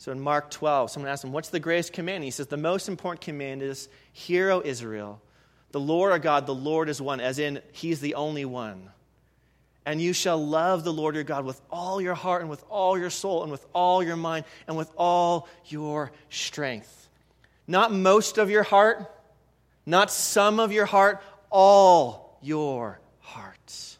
So 0.00 0.10
in 0.12 0.18
Mark 0.18 0.50
12, 0.50 0.92
someone 0.92 1.12
asked 1.12 1.24
him, 1.24 1.32
What's 1.32 1.50
the 1.50 1.60
greatest 1.60 1.92
command? 1.92 2.24
He 2.24 2.30
says, 2.30 2.46
The 2.46 2.56
most 2.56 2.88
important 2.88 3.20
command 3.20 3.60
is, 3.60 3.86
Hear, 4.14 4.50
O 4.50 4.62
Israel, 4.64 5.20
the 5.72 5.80
Lord 5.80 6.10
our 6.10 6.18
God, 6.18 6.46
the 6.46 6.54
Lord 6.54 6.88
is 6.88 7.02
one, 7.02 7.20
as 7.20 7.38
in, 7.38 7.60
He's 7.72 8.00
the 8.00 8.14
only 8.14 8.46
one. 8.46 8.88
And 9.84 10.00
you 10.00 10.14
shall 10.14 10.42
love 10.42 10.84
the 10.84 10.92
Lord 10.92 11.16
your 11.16 11.24
God 11.24 11.44
with 11.44 11.60
all 11.70 12.00
your 12.00 12.14
heart 12.14 12.40
and 12.40 12.48
with 12.48 12.64
all 12.70 12.96
your 12.96 13.10
soul 13.10 13.42
and 13.42 13.52
with 13.52 13.62
all 13.74 14.02
your 14.02 14.16
mind 14.16 14.46
and 14.66 14.74
with 14.74 14.90
all 14.96 15.46
your 15.66 16.12
strength. 16.30 17.08
Not 17.66 17.92
most 17.92 18.38
of 18.38 18.48
your 18.48 18.62
heart, 18.62 19.04
not 19.84 20.10
some 20.10 20.60
of 20.60 20.72
your 20.72 20.86
heart, 20.86 21.22
all 21.50 22.38
your 22.40 23.00
hearts, 23.18 23.98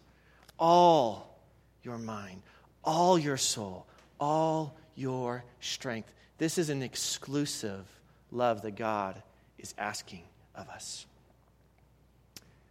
all 0.58 1.38
your 1.82 1.98
mind, 1.98 2.40
all 2.82 3.18
your 3.18 3.36
soul, 3.36 3.86
all 4.18 4.79
your 5.00 5.44
strength. 5.60 6.12
This 6.38 6.58
is 6.58 6.70
an 6.70 6.82
exclusive 6.82 7.84
love 8.30 8.62
that 8.62 8.76
God 8.76 9.20
is 9.58 9.74
asking 9.78 10.22
of 10.54 10.68
us. 10.68 11.06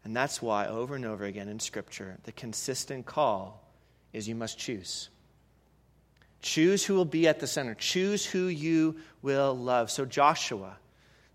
And 0.04 0.16
that's 0.16 0.42
why, 0.42 0.68
over 0.68 0.96
and 0.96 1.06
over 1.06 1.26
again 1.26 1.50
in 1.50 1.60
Scripture, 1.60 2.18
the 2.24 2.32
consistent 2.32 3.06
call 3.06 3.62
is 4.14 4.28
you 4.28 4.36
must 4.36 4.58
choose. 4.58 5.10
Choose 6.42 6.86
who 6.86 6.96
will 6.96 7.06
be 7.06 7.28
at 7.28 7.40
the 7.40 7.48
center. 7.48 7.74
Choose 7.74 8.26
who 8.26 8.48
you 8.48 8.96
will 9.22 9.56
love. 9.56 9.92
So, 9.92 10.06
Joshua, 10.06 10.78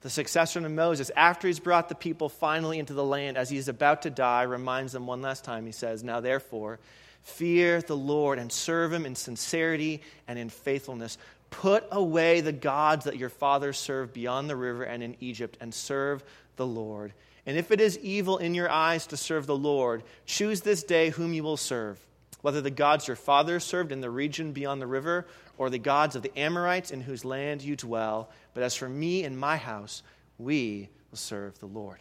the 0.01 0.11
successor 0.11 0.61
to 0.61 0.69
Moses, 0.69 1.11
after 1.15 1.47
he's 1.47 1.61
brought 1.61 1.89
the 1.89 1.95
people 1.95 2.29
finally 2.29 2.79
into 2.79 2.95
the 2.95 3.05
land, 3.05 3.37
as 3.37 3.51
he's 3.51 3.69
about 3.69 4.03
to 4.03 4.11
die, 4.11 4.43
reminds 4.43 4.93
them 4.93 5.07
one 5.07 5.21
last 5.21 5.45
time. 5.45 5.67
He 5.67 5.73
says, 5.73 6.03
Now 6.03 6.21
therefore, 6.21 6.79
fear 7.25 7.81
the 7.81 7.97
Lord 7.97 8.39
and 8.39 8.53
serve 8.53 8.93
him 8.93 9.05
in 9.05 9.17
sincerity 9.17 10.03
and 10.29 10.39
in 10.39 10.49
faithfulness. 10.49 11.19
Put 11.51 11.85
away 11.91 12.41
the 12.41 12.53
gods 12.53 13.07
that 13.07 13.17
your 13.17 13.31
fathers 13.31 13.79
served 13.79 14.13
beyond 14.13 14.49
the 14.49 14.57
river 14.57 14.85
and 14.85 15.03
in 15.03 15.17
Egypt, 15.21 15.57
and 15.61 15.75
serve 15.75 16.23
the 16.57 16.67
Lord. 16.67 17.13
And 17.47 17.57
if 17.57 17.71
it 17.71 17.81
is 17.81 17.99
evil 17.99 18.39
in 18.39 18.55
your 18.55 18.71
eyes 18.71 19.07
to 19.09 19.17
serve 19.17 19.47
the 19.47 19.57
Lord, 19.57 20.03
choose 20.27 20.61
this 20.61 20.83
day 20.83 21.11
whom 21.11 21.33
you 21.33 21.43
will 21.43 21.57
serve, 21.57 21.99
whether 22.43 22.61
the 22.61 22.71
gods 22.71 23.07
your 23.07 23.17
fathers 23.17 23.65
served 23.65 23.93
in 23.93 24.01
the 24.01 24.11
region 24.11 24.53
beyond 24.53 24.81
the 24.81 24.87
river, 24.87 25.27
or 25.57 25.71
the 25.71 25.79
gods 25.79 26.17
of 26.17 26.23
the 26.23 26.37
Amorites 26.39 26.91
in 26.91 27.01
whose 27.01 27.25
land 27.25 27.63
you 27.63 27.77
dwell. 27.77 28.31
But 28.53 28.63
as 28.63 28.75
for 28.75 28.89
me 28.89 29.25
and 29.25 29.39
my 29.39 29.57
house, 29.57 30.03
we 30.39 30.89
will 31.11 31.19
serve 31.19 31.59
the 31.61 31.67
Lord. 31.67 31.99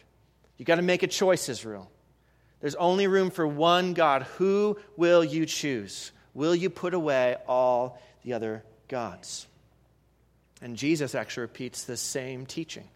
You've 0.56 0.66
got 0.66 0.76
to 0.76 0.82
make 0.82 1.02
a 1.02 1.08
choice, 1.08 1.48
Israel. 1.48 1.90
There's 2.64 2.76
only 2.76 3.08
room 3.08 3.28
for 3.28 3.46
one 3.46 3.92
God. 3.92 4.22
Who 4.38 4.78
will 4.96 5.22
you 5.22 5.44
choose? 5.44 6.12
Will 6.32 6.54
you 6.54 6.70
put 6.70 6.94
away 6.94 7.36
all 7.46 8.00
the 8.22 8.32
other 8.32 8.64
gods? 8.88 9.46
And 10.62 10.74
Jesus 10.74 11.14
actually 11.14 11.42
repeats 11.42 11.84
the 11.84 11.98
same 11.98 12.46
teaching. 12.46 12.88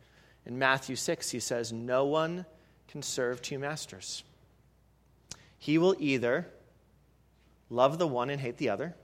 In 0.47 0.59
Matthew 0.59 0.97
6, 0.97 1.29
he 1.29 1.39
says, 1.39 1.71
No 1.71 2.07
one 2.07 2.47
can 2.91 3.03
serve 3.03 3.43
two 3.43 3.59
masters. 3.59 4.25
He 5.59 5.77
will 5.77 5.97
either 5.99 6.47
love 7.69 7.99
the 7.99 8.07
one 8.07 8.31
and 8.31 8.41
hate 8.41 8.57
the 8.57 8.71
other, 8.71 8.95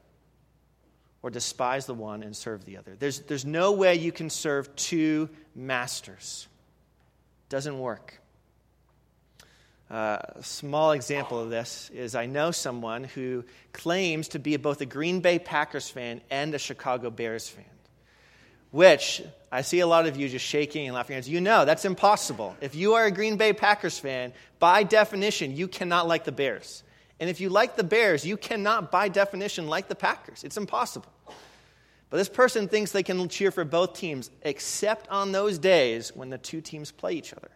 or 1.21 1.28
despise 1.28 1.85
the 1.85 1.92
one 1.92 2.23
and 2.23 2.35
serve 2.35 2.64
the 2.64 2.78
other. 2.78 2.97
There's, 2.99 3.21
there's 3.21 3.44
no 3.44 3.73
way 3.73 3.97
you 3.97 4.12
can 4.12 4.30
serve 4.30 4.75
two 4.76 5.28
masters. 5.54 6.49
Doesn't 7.50 7.78
work. 7.78 8.18
Uh, 9.94 10.18
a 10.34 10.42
small 10.42 10.90
example 10.90 11.38
of 11.38 11.50
this 11.50 11.88
is 11.94 12.16
I 12.16 12.26
know 12.26 12.50
someone 12.50 13.04
who 13.04 13.44
claims 13.72 14.28
to 14.28 14.38
be 14.40 14.56
both 14.56 14.80
a 14.80 14.86
Green 14.86 15.20
Bay 15.20 15.38
Packers 15.38 15.88
fan 15.88 16.20
and 16.30 16.52
a 16.52 16.58
Chicago 16.58 17.10
Bears 17.10 17.48
fan 17.48 17.64
which 18.74 19.22
I 19.52 19.62
see 19.62 19.78
a 19.78 19.86
lot 19.86 20.06
of 20.06 20.16
you 20.16 20.28
just 20.28 20.44
shaking 20.44 20.88
and 20.88 20.96
laughing. 20.96 21.22
You 21.26 21.40
know, 21.40 21.64
that's 21.64 21.84
impossible. 21.84 22.56
If 22.60 22.74
you 22.74 22.94
are 22.94 23.04
a 23.04 23.10
Green 23.12 23.36
Bay 23.36 23.52
Packers 23.52 24.00
fan, 24.00 24.32
by 24.58 24.82
definition, 24.82 25.54
you 25.54 25.68
cannot 25.68 26.08
like 26.08 26.24
the 26.24 26.32
Bears. 26.32 26.82
And 27.20 27.30
if 27.30 27.40
you 27.40 27.50
like 27.50 27.76
the 27.76 27.84
Bears, 27.84 28.26
you 28.26 28.36
cannot, 28.36 28.90
by 28.90 29.08
definition, 29.08 29.68
like 29.68 29.86
the 29.86 29.94
Packers. 29.94 30.42
It's 30.42 30.56
impossible. 30.56 31.12
But 32.10 32.16
this 32.16 32.28
person 32.28 32.66
thinks 32.66 32.90
they 32.90 33.04
can 33.04 33.28
cheer 33.28 33.52
for 33.52 33.64
both 33.64 33.94
teams, 33.94 34.28
except 34.42 35.08
on 35.08 35.30
those 35.30 35.56
days 35.58 36.10
when 36.12 36.30
the 36.30 36.38
two 36.38 36.60
teams 36.60 36.90
play 36.90 37.12
each 37.12 37.32
other. 37.32 37.52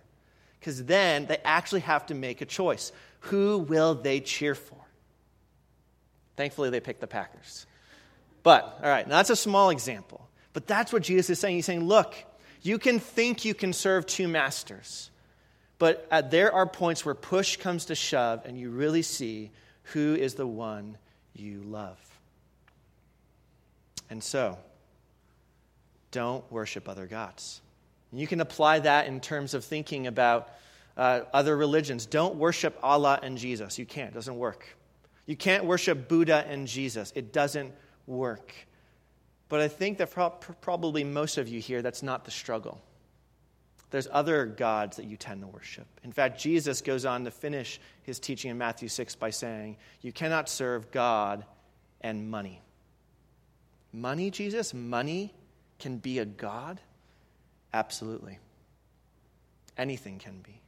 Because 0.58 0.84
then 0.84 1.26
they 1.26 1.38
actually 1.44 1.80
have 1.80 2.06
to 2.06 2.14
make 2.14 2.40
a 2.40 2.46
choice. 2.46 2.92
Who 3.20 3.58
will 3.58 3.94
they 3.94 4.20
cheer 4.20 4.54
for? 4.54 4.78
Thankfully, 6.36 6.70
they 6.70 6.80
picked 6.80 7.00
the 7.00 7.06
Packers. 7.06 7.66
But, 8.42 8.78
all 8.82 8.88
right, 8.88 9.06
now 9.06 9.16
that's 9.16 9.30
a 9.30 9.36
small 9.36 9.70
example. 9.70 10.28
But 10.52 10.66
that's 10.66 10.92
what 10.92 11.02
Jesus 11.02 11.30
is 11.30 11.38
saying. 11.38 11.56
He's 11.56 11.66
saying, 11.66 11.84
look, 11.84 12.14
you 12.62 12.78
can 12.78 12.98
think 12.98 13.44
you 13.44 13.54
can 13.54 13.72
serve 13.72 14.06
two 14.06 14.28
masters, 14.28 15.10
but 15.78 16.06
at, 16.10 16.30
there 16.30 16.52
are 16.52 16.66
points 16.66 17.04
where 17.04 17.14
push 17.14 17.56
comes 17.56 17.86
to 17.86 17.94
shove 17.94 18.44
and 18.44 18.58
you 18.58 18.70
really 18.70 19.02
see 19.02 19.50
who 19.84 20.14
is 20.14 20.34
the 20.34 20.46
one 20.46 20.98
you 21.34 21.62
love. 21.62 21.98
And 24.10 24.22
so, 24.22 24.58
don't 26.10 26.50
worship 26.50 26.88
other 26.88 27.06
gods. 27.06 27.60
You 28.12 28.26
can 28.26 28.40
apply 28.40 28.80
that 28.80 29.06
in 29.06 29.20
terms 29.20 29.54
of 29.54 29.64
thinking 29.64 30.06
about 30.06 30.48
uh, 30.96 31.20
other 31.32 31.56
religions. 31.56 32.06
Don't 32.06 32.36
worship 32.36 32.78
Allah 32.82 33.20
and 33.22 33.36
Jesus. 33.36 33.78
You 33.78 33.86
can't, 33.86 34.10
it 34.10 34.14
doesn't 34.14 34.36
work. 34.36 34.76
You 35.26 35.36
can't 35.36 35.64
worship 35.64 36.08
Buddha 36.08 36.44
and 36.48 36.66
Jesus. 36.66 37.12
It 37.14 37.32
doesn't 37.32 37.72
work. 38.06 38.52
But 39.48 39.60
I 39.60 39.68
think 39.68 39.98
that 39.98 40.10
pro- 40.10 40.30
probably 40.30 41.04
most 41.04 41.38
of 41.38 41.48
you 41.48 41.60
here, 41.60 41.82
that's 41.82 42.02
not 42.02 42.24
the 42.24 42.30
struggle. 42.30 42.80
There's 43.90 44.08
other 44.10 44.44
gods 44.44 44.96
that 44.96 45.06
you 45.06 45.16
tend 45.16 45.40
to 45.40 45.46
worship. 45.46 45.86
In 46.04 46.12
fact, 46.12 46.38
Jesus 46.38 46.80
goes 46.82 47.06
on 47.06 47.24
to 47.24 47.30
finish 47.30 47.80
his 48.02 48.18
teaching 48.18 48.50
in 48.50 48.58
Matthew 48.58 48.88
6 48.88 49.14
by 49.16 49.30
saying, 49.30 49.76
You 50.02 50.12
cannot 50.12 50.48
serve 50.48 50.90
God 50.90 51.44
and 52.00 52.30
money. 52.30 52.60
Money, 53.92 54.30
Jesus? 54.30 54.74
Money 54.74 55.32
can 55.78 55.96
be 55.96 56.18
a 56.18 56.26
God? 56.26 56.80
Absolutely. 57.72 58.38
Anything 59.76 60.18
can 60.18 60.40
be. 60.40 60.60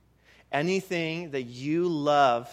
Anything 0.53 1.31
that 1.31 1.43
you 1.43 1.89
love 1.89 2.49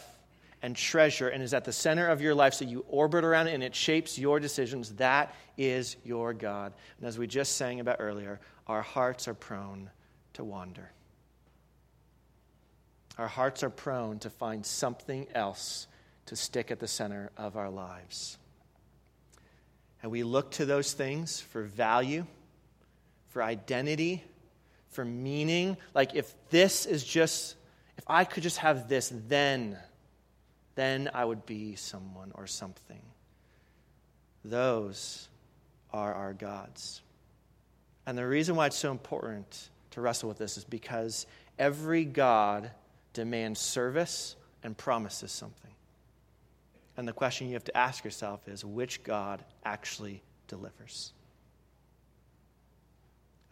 and 0.61 0.75
treasure 0.75 1.29
and 1.29 1.43
is 1.43 1.53
at 1.53 1.65
the 1.65 1.73
center 1.73 2.07
of 2.07 2.21
your 2.21 2.33
life 2.33 2.53
so 2.53 2.65
you 2.65 2.85
orbit 2.89 3.23
around 3.23 3.47
it 3.47 3.53
and 3.53 3.63
it 3.63 3.75
shapes 3.75 4.17
your 4.17 4.39
decisions, 4.39 4.93
that 4.95 5.35
is 5.57 5.97
your 6.03 6.33
God. 6.33 6.73
And 6.97 7.07
as 7.07 7.17
we 7.17 7.27
just 7.27 7.57
sang 7.57 7.79
about 7.79 7.97
earlier, 7.99 8.39
our 8.65 8.81
hearts 8.81 9.27
are 9.27 9.33
prone 9.33 9.89
to 10.33 10.43
wander. 10.43 10.91
Our 13.17 13.27
hearts 13.27 13.63
are 13.63 13.69
prone 13.69 14.19
to 14.19 14.29
find 14.29 14.65
something 14.65 15.27
else 15.33 15.87
to 16.27 16.35
stick 16.35 16.71
at 16.71 16.79
the 16.79 16.87
center 16.87 17.31
of 17.37 17.55
our 17.57 17.69
lives. 17.69 18.37
And 20.03 20.11
we 20.11 20.23
look 20.23 20.51
to 20.51 20.65
those 20.65 20.93
things 20.93 21.39
for 21.39 21.63
value, 21.63 22.25
for 23.29 23.41
identity, 23.41 24.23
for 24.97 25.05
meaning. 25.05 25.77
Like, 25.93 26.15
if 26.15 26.33
this 26.49 26.87
is 26.87 27.03
just, 27.03 27.55
if 27.99 28.03
I 28.07 28.25
could 28.25 28.41
just 28.41 28.57
have 28.57 28.89
this, 28.89 29.13
then 29.27 29.77
then 30.73 31.09
I 31.13 31.23
would 31.23 31.45
be 31.45 31.75
someone 31.75 32.31
or 32.35 32.47
something. 32.47 33.01
Those 34.43 35.27
are 35.91 36.13
our 36.13 36.33
gods. 36.33 37.01
And 38.05 38.17
the 38.17 38.25
reason 38.25 38.55
why 38.55 38.67
it's 38.67 38.77
so 38.77 38.91
important 38.91 39.69
to 39.91 40.01
wrestle 40.01 40.29
with 40.29 40.37
this 40.37 40.57
is 40.57 40.63
because 40.63 41.25
every 41.57 42.05
God 42.05 42.71
demands 43.13 43.59
service 43.59 44.35
and 44.63 44.77
promises 44.77 45.31
something. 45.31 45.71
And 46.95 47.07
the 47.07 47.13
question 47.13 47.47
you 47.47 47.53
have 47.53 47.63
to 47.65 47.77
ask 47.77 48.03
yourself 48.03 48.47
is 48.47 48.63
which 48.63 49.03
God 49.03 49.43
actually 49.63 50.21
delivers? 50.47 51.11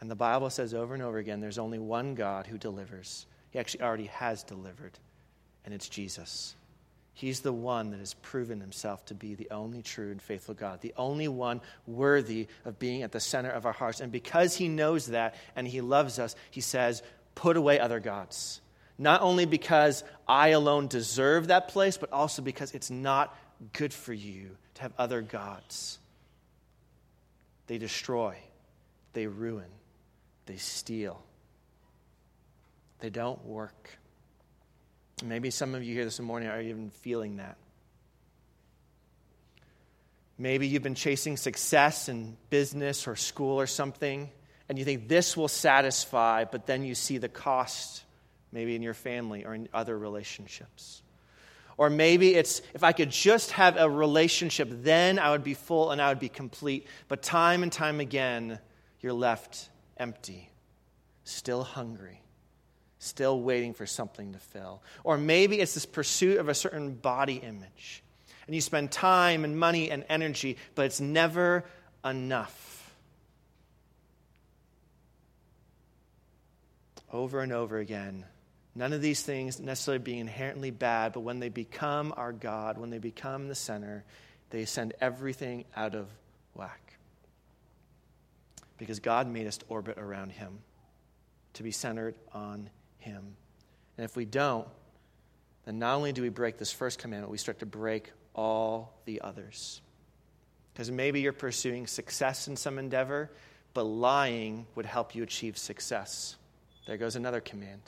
And 0.01 0.11
the 0.11 0.15
Bible 0.15 0.49
says 0.49 0.73
over 0.73 0.93
and 0.93 1.03
over 1.03 1.17
again 1.17 1.39
there's 1.39 1.57
only 1.57 1.79
one 1.79 2.15
God 2.15 2.47
who 2.47 2.57
delivers. 2.57 3.25
He 3.51 3.59
actually 3.59 3.83
already 3.83 4.07
has 4.07 4.43
delivered, 4.43 4.99
and 5.63 5.73
it's 5.73 5.87
Jesus. 5.87 6.55
He's 7.13 7.39
the 7.39 7.53
one 7.53 7.91
that 7.91 7.99
has 7.99 8.13
proven 8.13 8.59
himself 8.59 9.05
to 9.05 9.15
be 9.15 9.35
the 9.35 9.49
only 9.49 9.81
true 9.81 10.11
and 10.11 10.21
faithful 10.21 10.53
God, 10.53 10.81
the 10.81 10.93
only 10.97 11.29
one 11.29 11.61
worthy 11.87 12.47
of 12.65 12.77
being 12.77 13.03
at 13.03 13.13
the 13.13 13.21
center 13.21 13.49
of 13.49 13.65
our 13.65 13.71
hearts. 13.71 14.01
And 14.01 14.11
because 14.11 14.57
he 14.57 14.67
knows 14.67 15.07
that 15.07 15.35
and 15.55 15.65
he 15.65 15.79
loves 15.79 16.19
us, 16.19 16.35
he 16.51 16.59
says, 16.59 17.01
put 17.33 17.55
away 17.55 17.79
other 17.79 18.01
gods. 18.01 18.59
Not 18.97 19.21
only 19.21 19.45
because 19.45 20.03
I 20.27 20.49
alone 20.49 20.87
deserve 20.87 21.47
that 21.47 21.69
place, 21.69 21.95
but 21.95 22.11
also 22.11 22.41
because 22.41 22.73
it's 22.73 22.91
not 22.91 23.33
good 23.71 23.93
for 23.93 24.11
you 24.11 24.57
to 24.73 24.81
have 24.81 24.91
other 24.97 25.21
gods. 25.21 25.99
They 27.67 27.77
destroy, 27.77 28.35
they 29.13 29.27
ruin, 29.27 29.69
they 30.45 30.57
steal, 30.57 31.23
they 32.99 33.09
don't 33.09 33.43
work. 33.45 33.97
Maybe 35.23 35.49
some 35.49 35.75
of 35.75 35.83
you 35.83 35.93
here 35.93 36.05
this 36.05 36.19
morning 36.19 36.49
are 36.49 36.61
even 36.61 36.89
feeling 36.89 37.37
that. 37.37 37.57
Maybe 40.37 40.67
you've 40.67 40.83
been 40.83 40.95
chasing 40.95 41.37
success 41.37 42.09
in 42.09 42.35
business 42.49 43.07
or 43.07 43.15
school 43.15 43.59
or 43.59 43.67
something, 43.67 44.29
and 44.67 44.77
you 44.77 44.83
think 44.83 45.07
this 45.07 45.37
will 45.37 45.47
satisfy, 45.47 46.43
but 46.43 46.65
then 46.65 46.83
you 46.83 46.93
see 46.93 47.17
the 47.17 47.29
cost, 47.29 48.03
maybe 48.51 48.75
in 48.75 48.81
your 48.81 48.93
family 48.93 49.45
or 49.45 49.53
in 49.53 49.69
other 49.73 49.97
relationships. 49.97 51.01
Or 51.77 51.89
maybe 51.89 52.35
it's 52.35 52.61
if 52.73 52.83
I 52.83 52.91
could 52.91 53.09
just 53.09 53.51
have 53.51 53.77
a 53.77 53.89
relationship, 53.89 54.69
then 54.71 55.19
I 55.19 55.31
would 55.31 55.43
be 55.43 55.53
full 55.53 55.91
and 55.91 56.01
I 56.01 56.09
would 56.09 56.19
be 56.19 56.29
complete. 56.29 56.87
But 57.07 57.21
time 57.21 57.63
and 57.63 57.71
time 57.71 57.99
again, 57.99 58.59
you're 59.01 59.13
left 59.13 59.69
empty, 59.97 60.49
still 61.23 61.63
hungry 61.63 62.21
still 63.05 63.39
waiting 63.39 63.73
for 63.73 63.85
something 63.85 64.33
to 64.33 64.39
fill. 64.39 64.81
Or 65.03 65.17
maybe 65.17 65.59
it's 65.59 65.73
this 65.73 65.85
pursuit 65.85 66.37
of 66.39 66.49
a 66.49 66.53
certain 66.53 66.95
body 66.95 67.35
image. 67.35 68.03
And 68.47 68.55
you 68.55 68.61
spend 68.61 68.91
time 68.91 69.43
and 69.43 69.57
money 69.57 69.89
and 69.89 70.03
energy, 70.09 70.57
but 70.75 70.85
it's 70.85 71.01
never 71.01 71.65
enough. 72.03 72.93
Over 77.11 77.41
and 77.41 77.53
over 77.53 77.77
again. 77.77 78.25
None 78.75 78.91
of 78.91 79.01
these 79.01 79.21
things 79.21 79.59
necessarily 79.59 80.03
being 80.03 80.19
inherently 80.19 80.69
bad, 80.69 81.13
but 81.13 81.21
when 81.21 81.39
they 81.39 81.49
become 81.49 82.13
our 82.17 82.33
God, 82.33 82.77
when 82.77 82.89
they 82.89 82.97
become 82.97 83.47
the 83.47 83.55
center, 83.55 84.03
they 84.49 84.65
send 84.65 84.93
everything 84.99 85.63
out 85.75 85.95
of 85.95 86.07
whack. 86.53 86.94
Because 88.77 88.99
God 88.99 89.27
made 89.27 89.47
us 89.47 89.57
to 89.57 89.65
orbit 89.69 89.97
around 89.97 90.31
Him, 90.31 90.59
to 91.53 91.63
be 91.63 91.71
centered 91.71 92.15
on 92.33 92.69
Him. 92.97 93.35
And 93.97 94.05
if 94.05 94.15
we 94.15 94.25
don't, 94.25 94.67
then 95.65 95.79
not 95.79 95.95
only 95.95 96.11
do 96.11 96.21
we 96.21 96.29
break 96.29 96.57
this 96.57 96.71
first 96.71 96.99
commandment, 96.99 97.31
we 97.31 97.37
start 97.37 97.59
to 97.59 97.65
break 97.65 98.11
all 98.33 98.93
the 99.05 99.21
others. 99.21 99.81
Because 100.73 100.91
maybe 100.91 101.21
you're 101.21 101.33
pursuing 101.33 101.87
success 101.87 102.47
in 102.47 102.55
some 102.57 102.77
endeavor, 102.77 103.31
but 103.73 103.83
lying 103.83 104.67
would 104.75 104.85
help 104.85 105.15
you 105.15 105.23
achieve 105.23 105.57
success. 105.57 106.35
There 106.85 106.97
goes 106.97 107.15
another 107.15 107.41
command. 107.41 107.81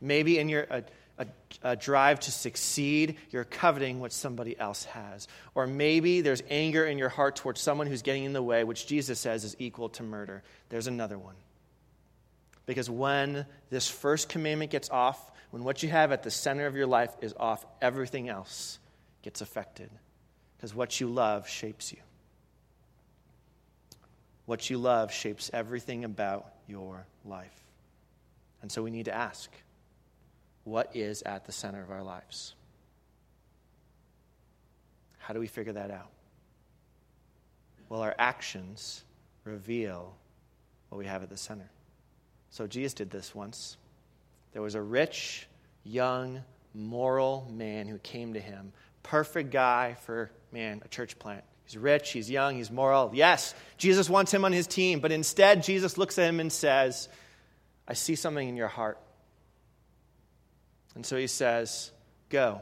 Maybe 0.00 0.38
in 0.38 0.48
your 0.48 0.66
a, 0.68 0.82
a, 1.18 1.26
a, 1.62 1.76
drive 1.76 2.20
to 2.20 2.32
succeed, 2.32 3.16
you're 3.30 3.44
coveting 3.44 4.00
what 4.00 4.12
somebody 4.12 4.58
else 4.58 4.84
has. 4.84 5.28
Or 5.54 5.66
maybe 5.66 6.20
there's 6.20 6.42
anger 6.48 6.84
in 6.84 6.98
your 6.98 7.08
heart 7.08 7.36
towards 7.36 7.60
someone 7.60 7.86
who's 7.86 8.02
getting 8.02 8.24
in 8.24 8.32
the 8.32 8.42
way, 8.42 8.64
which 8.64 8.86
Jesus 8.86 9.20
says 9.20 9.44
is 9.44 9.56
equal 9.58 9.90
to 9.90 10.02
murder. 10.02 10.42
There's 10.68 10.86
another 10.86 11.18
one. 11.18 11.34
Because 12.66 12.88
when 12.88 13.46
this 13.70 13.88
first 13.88 14.28
commandment 14.28 14.70
gets 14.70 14.88
off, 14.90 15.30
when 15.50 15.64
what 15.64 15.82
you 15.82 15.88
have 15.90 16.12
at 16.12 16.22
the 16.22 16.30
center 16.30 16.66
of 16.66 16.76
your 16.76 16.86
life 16.86 17.10
is 17.20 17.34
off, 17.38 17.64
everything 17.80 18.28
else 18.28 18.78
gets 19.22 19.40
affected. 19.40 19.90
Because 20.56 20.74
what 20.74 21.00
you 21.00 21.08
love 21.08 21.48
shapes 21.48 21.92
you. 21.92 21.98
What 24.46 24.70
you 24.70 24.78
love 24.78 25.12
shapes 25.12 25.50
everything 25.52 26.04
about 26.04 26.46
your 26.66 27.06
life. 27.24 27.52
And 28.60 28.70
so 28.70 28.82
we 28.82 28.90
need 28.90 29.06
to 29.06 29.14
ask 29.14 29.50
what 30.64 30.94
is 30.94 31.22
at 31.22 31.44
the 31.44 31.52
center 31.52 31.82
of 31.82 31.90
our 31.90 32.02
lives? 32.02 32.54
How 35.18 35.34
do 35.34 35.40
we 35.40 35.46
figure 35.46 35.72
that 35.74 35.90
out? 35.90 36.10
Well, 37.88 38.00
our 38.00 38.14
actions 38.18 39.04
reveal 39.44 40.14
what 40.88 40.98
we 40.98 41.06
have 41.06 41.22
at 41.22 41.30
the 41.30 41.36
center. 41.36 41.70
So 42.50 42.66
Jesus 42.66 42.94
did 42.94 43.10
this 43.10 43.34
once. 43.34 43.76
There 44.52 44.62
was 44.62 44.74
a 44.74 44.82
rich, 44.82 45.46
young, 45.84 46.42
moral 46.74 47.48
man 47.50 47.86
who 47.86 47.98
came 47.98 48.34
to 48.34 48.40
him. 48.40 48.72
Perfect 49.02 49.50
guy 49.50 49.96
for, 50.02 50.30
man, 50.52 50.82
a 50.84 50.88
church 50.88 51.18
plant. 51.18 51.44
He's 51.64 51.76
rich, 51.76 52.10
he's 52.10 52.30
young, 52.30 52.56
he's 52.56 52.70
moral. 52.70 53.10
Yes, 53.14 53.54
Jesus 53.78 54.10
wants 54.10 54.32
him 54.32 54.44
on 54.44 54.52
his 54.52 54.66
team, 54.66 55.00
but 55.00 55.12
instead, 55.12 55.62
Jesus 55.62 55.96
looks 55.96 56.18
at 56.18 56.28
him 56.28 56.40
and 56.40 56.52
says, 56.52 57.08
I 57.86 57.94
see 57.94 58.14
something 58.14 58.48
in 58.48 58.56
your 58.56 58.68
heart. 58.68 58.98
And 60.94 61.04
so 61.04 61.16
he 61.16 61.26
says, 61.26 61.90
Go. 62.28 62.60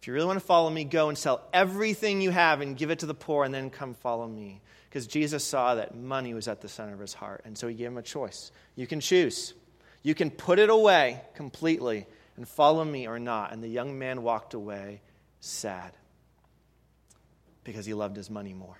If 0.00 0.08
you 0.08 0.14
really 0.14 0.26
want 0.26 0.40
to 0.40 0.44
follow 0.44 0.68
me, 0.68 0.82
go 0.82 1.08
and 1.08 1.16
sell 1.16 1.46
everything 1.52 2.20
you 2.20 2.30
have 2.30 2.60
and 2.60 2.76
give 2.76 2.90
it 2.90 3.00
to 3.00 3.06
the 3.06 3.14
poor, 3.14 3.44
and 3.44 3.54
then 3.54 3.70
come 3.70 3.94
follow 3.94 4.26
me. 4.26 4.60
Because 4.88 5.06
Jesus 5.06 5.44
saw 5.44 5.76
that 5.76 5.94
money 5.94 6.34
was 6.34 6.48
at 6.48 6.60
the 6.60 6.68
center 6.68 6.92
of 6.92 6.98
his 6.98 7.14
heart. 7.14 7.42
And 7.44 7.56
so 7.56 7.68
he 7.68 7.74
gave 7.74 7.86
him 7.86 7.98
a 7.98 8.02
choice. 8.02 8.50
You 8.74 8.86
can 8.86 9.00
choose. 9.00 9.54
You 10.02 10.14
can 10.14 10.30
put 10.30 10.58
it 10.58 10.70
away 10.70 11.22
completely 11.34 12.06
and 12.36 12.48
follow 12.48 12.84
me 12.84 13.06
or 13.06 13.18
not. 13.18 13.52
And 13.52 13.62
the 13.62 13.68
young 13.68 13.98
man 13.98 14.22
walked 14.22 14.54
away 14.54 15.00
sad 15.40 15.96
because 17.64 17.86
he 17.86 17.94
loved 17.94 18.16
his 18.16 18.28
money 18.28 18.54
more. 18.54 18.76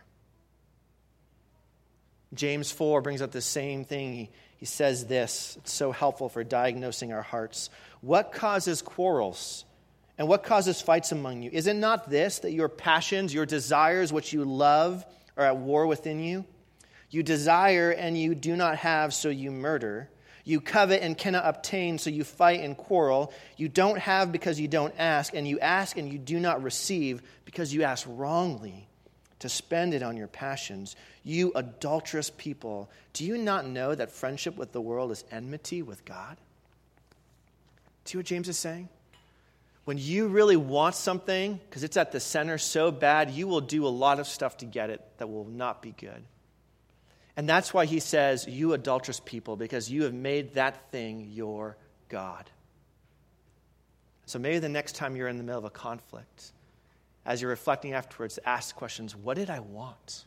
James 2.34 2.72
4 2.72 3.00
brings 3.00 3.22
up 3.22 3.30
the 3.30 3.40
same 3.40 3.84
thing. 3.84 4.12
He, 4.12 4.30
he 4.62 4.66
says 4.66 5.06
this. 5.06 5.56
It's 5.58 5.72
so 5.72 5.90
helpful 5.90 6.28
for 6.28 6.44
diagnosing 6.44 7.12
our 7.12 7.20
hearts. 7.20 7.68
What 8.00 8.30
causes 8.30 8.80
quarrels? 8.80 9.64
And 10.16 10.28
what 10.28 10.44
causes 10.44 10.80
fights 10.80 11.10
among 11.10 11.42
you? 11.42 11.50
Is 11.52 11.66
it 11.66 11.74
not 11.74 12.08
this, 12.08 12.38
that 12.38 12.52
your 12.52 12.68
passions, 12.68 13.34
your 13.34 13.44
desires, 13.44 14.12
which 14.12 14.32
you 14.32 14.44
love, 14.44 15.04
are 15.36 15.46
at 15.46 15.56
war 15.56 15.88
within 15.88 16.20
you? 16.20 16.44
You 17.10 17.24
desire 17.24 17.90
and 17.90 18.16
you 18.16 18.36
do 18.36 18.54
not 18.54 18.76
have, 18.76 19.12
so 19.12 19.30
you 19.30 19.50
murder. 19.50 20.08
You 20.44 20.60
covet 20.60 21.02
and 21.02 21.18
cannot 21.18 21.44
obtain, 21.44 21.98
so 21.98 22.08
you 22.10 22.22
fight 22.22 22.60
and 22.60 22.76
quarrel. 22.76 23.32
You 23.56 23.68
don't 23.68 23.98
have 23.98 24.30
because 24.30 24.60
you 24.60 24.68
don't 24.68 24.94
ask, 24.96 25.34
and 25.34 25.48
you 25.48 25.58
ask 25.58 25.96
and 25.96 26.08
you 26.08 26.20
do 26.20 26.38
not 26.38 26.62
receive 26.62 27.20
because 27.44 27.74
you 27.74 27.82
ask 27.82 28.06
wrongly 28.08 28.86
to 29.42 29.48
spend 29.48 29.94
it 29.94 30.02
on 30.02 30.16
your 30.16 30.28
passions. 30.28 30.96
You 31.22 31.52
adulterous 31.54 32.30
people, 32.30 32.90
do 33.12 33.24
you 33.24 33.36
not 33.36 33.66
know 33.66 33.94
that 33.94 34.10
friendship 34.10 34.56
with 34.56 34.72
the 34.72 34.80
world 34.80 35.12
is 35.12 35.24
enmity 35.30 35.82
with 35.82 36.04
God? 36.04 36.36
See 38.04 38.16
what 38.16 38.26
James 38.26 38.48
is 38.48 38.58
saying? 38.58 38.88
When 39.84 39.98
you 39.98 40.28
really 40.28 40.56
want 40.56 40.94
something, 40.94 41.58
because 41.68 41.82
it's 41.82 41.96
at 41.96 42.12
the 42.12 42.20
center 42.20 42.56
so 42.56 42.92
bad, 42.92 43.30
you 43.30 43.48
will 43.48 43.60
do 43.60 43.86
a 43.86 43.88
lot 43.88 44.20
of 44.20 44.26
stuff 44.26 44.56
to 44.58 44.64
get 44.64 44.90
it 44.90 45.00
that 45.18 45.28
will 45.28 45.44
not 45.44 45.82
be 45.82 45.92
good. 45.92 46.22
And 47.36 47.48
that's 47.48 47.74
why 47.74 47.86
he 47.86 47.98
says, 47.98 48.46
You 48.46 48.74
adulterous 48.74 49.20
people, 49.20 49.56
because 49.56 49.90
you 49.90 50.04
have 50.04 50.14
made 50.14 50.54
that 50.54 50.90
thing 50.92 51.28
your 51.32 51.76
God. 52.08 52.48
So 54.26 54.38
maybe 54.38 54.60
the 54.60 54.68
next 54.68 54.94
time 54.94 55.16
you're 55.16 55.28
in 55.28 55.38
the 55.38 55.42
middle 55.42 55.58
of 55.58 55.64
a 55.64 55.70
conflict, 55.70 56.52
as 57.24 57.40
you're 57.40 57.50
reflecting 57.50 57.92
afterwards, 57.92 58.38
ask 58.44 58.74
questions 58.74 59.14
What 59.14 59.36
did 59.36 59.50
I 59.50 59.60
want? 59.60 60.24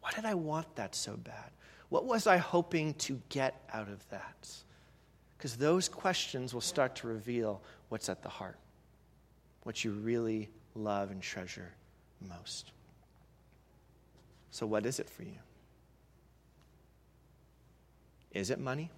Why 0.00 0.10
did 0.10 0.24
I 0.24 0.34
want 0.34 0.74
that 0.76 0.94
so 0.94 1.16
bad? 1.16 1.50
What 1.88 2.06
was 2.06 2.26
I 2.26 2.38
hoping 2.38 2.94
to 2.94 3.20
get 3.28 3.62
out 3.72 3.88
of 3.88 4.08
that? 4.08 4.50
Because 5.36 5.56
those 5.56 5.88
questions 5.88 6.54
will 6.54 6.60
start 6.60 6.96
to 6.96 7.06
reveal 7.06 7.62
what's 7.88 8.08
at 8.08 8.22
the 8.22 8.28
heart, 8.28 8.58
what 9.62 9.84
you 9.84 9.92
really 9.92 10.48
love 10.74 11.10
and 11.10 11.20
treasure 11.20 11.72
most. 12.28 12.72
So, 14.50 14.66
what 14.66 14.86
is 14.86 15.00
it 15.00 15.08
for 15.08 15.22
you? 15.22 15.38
Is 18.32 18.50
it 18.50 18.58
money? 18.58 18.90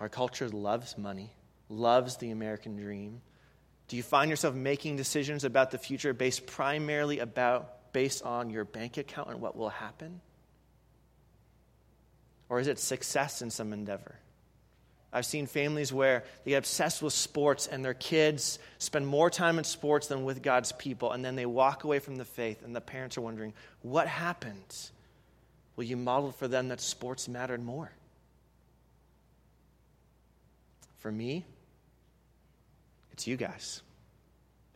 Our 0.00 0.08
culture 0.08 0.48
loves 0.48 0.98
money, 0.98 1.30
loves 1.68 2.16
the 2.16 2.30
American 2.30 2.76
dream. 2.76 3.20
Do 3.88 3.96
you 3.96 4.02
find 4.02 4.30
yourself 4.30 4.54
making 4.54 4.96
decisions 4.96 5.44
about 5.44 5.70
the 5.70 5.78
future 5.78 6.12
based 6.14 6.46
primarily 6.46 7.18
about 7.18 7.92
based 7.92 8.22
on 8.24 8.50
your 8.50 8.64
bank 8.64 8.96
account 8.96 9.30
and 9.30 9.40
what 9.40 9.56
will 9.56 9.68
happen? 9.68 10.20
Or 12.48 12.60
is 12.60 12.66
it 12.66 12.78
success 12.78 13.42
in 13.42 13.50
some 13.50 13.72
endeavor? 13.72 14.16
I've 15.12 15.24
seen 15.24 15.46
families 15.46 15.92
where 15.92 16.24
they 16.44 16.50
get 16.50 16.58
obsessed 16.58 17.00
with 17.00 17.12
sports 17.12 17.68
and 17.68 17.84
their 17.84 17.94
kids 17.94 18.58
spend 18.78 19.06
more 19.06 19.30
time 19.30 19.58
in 19.58 19.64
sports 19.64 20.08
than 20.08 20.24
with 20.24 20.42
God's 20.42 20.72
people, 20.72 21.12
and 21.12 21.24
then 21.24 21.36
they 21.36 21.46
walk 21.46 21.84
away 21.84 22.00
from 22.00 22.16
the 22.16 22.24
faith, 22.24 22.64
and 22.64 22.74
the 22.74 22.80
parents 22.80 23.16
are 23.16 23.20
wondering, 23.20 23.54
what 23.82 24.08
happened? 24.08 24.90
Well, 25.76 25.86
you 25.86 25.96
modeled 25.96 26.34
for 26.34 26.48
them 26.48 26.68
that 26.68 26.80
sports 26.80 27.28
mattered 27.28 27.62
more. 27.62 27.92
For 30.98 31.12
me, 31.12 31.44
it's 33.14 33.28
you 33.28 33.36
guys. 33.36 33.80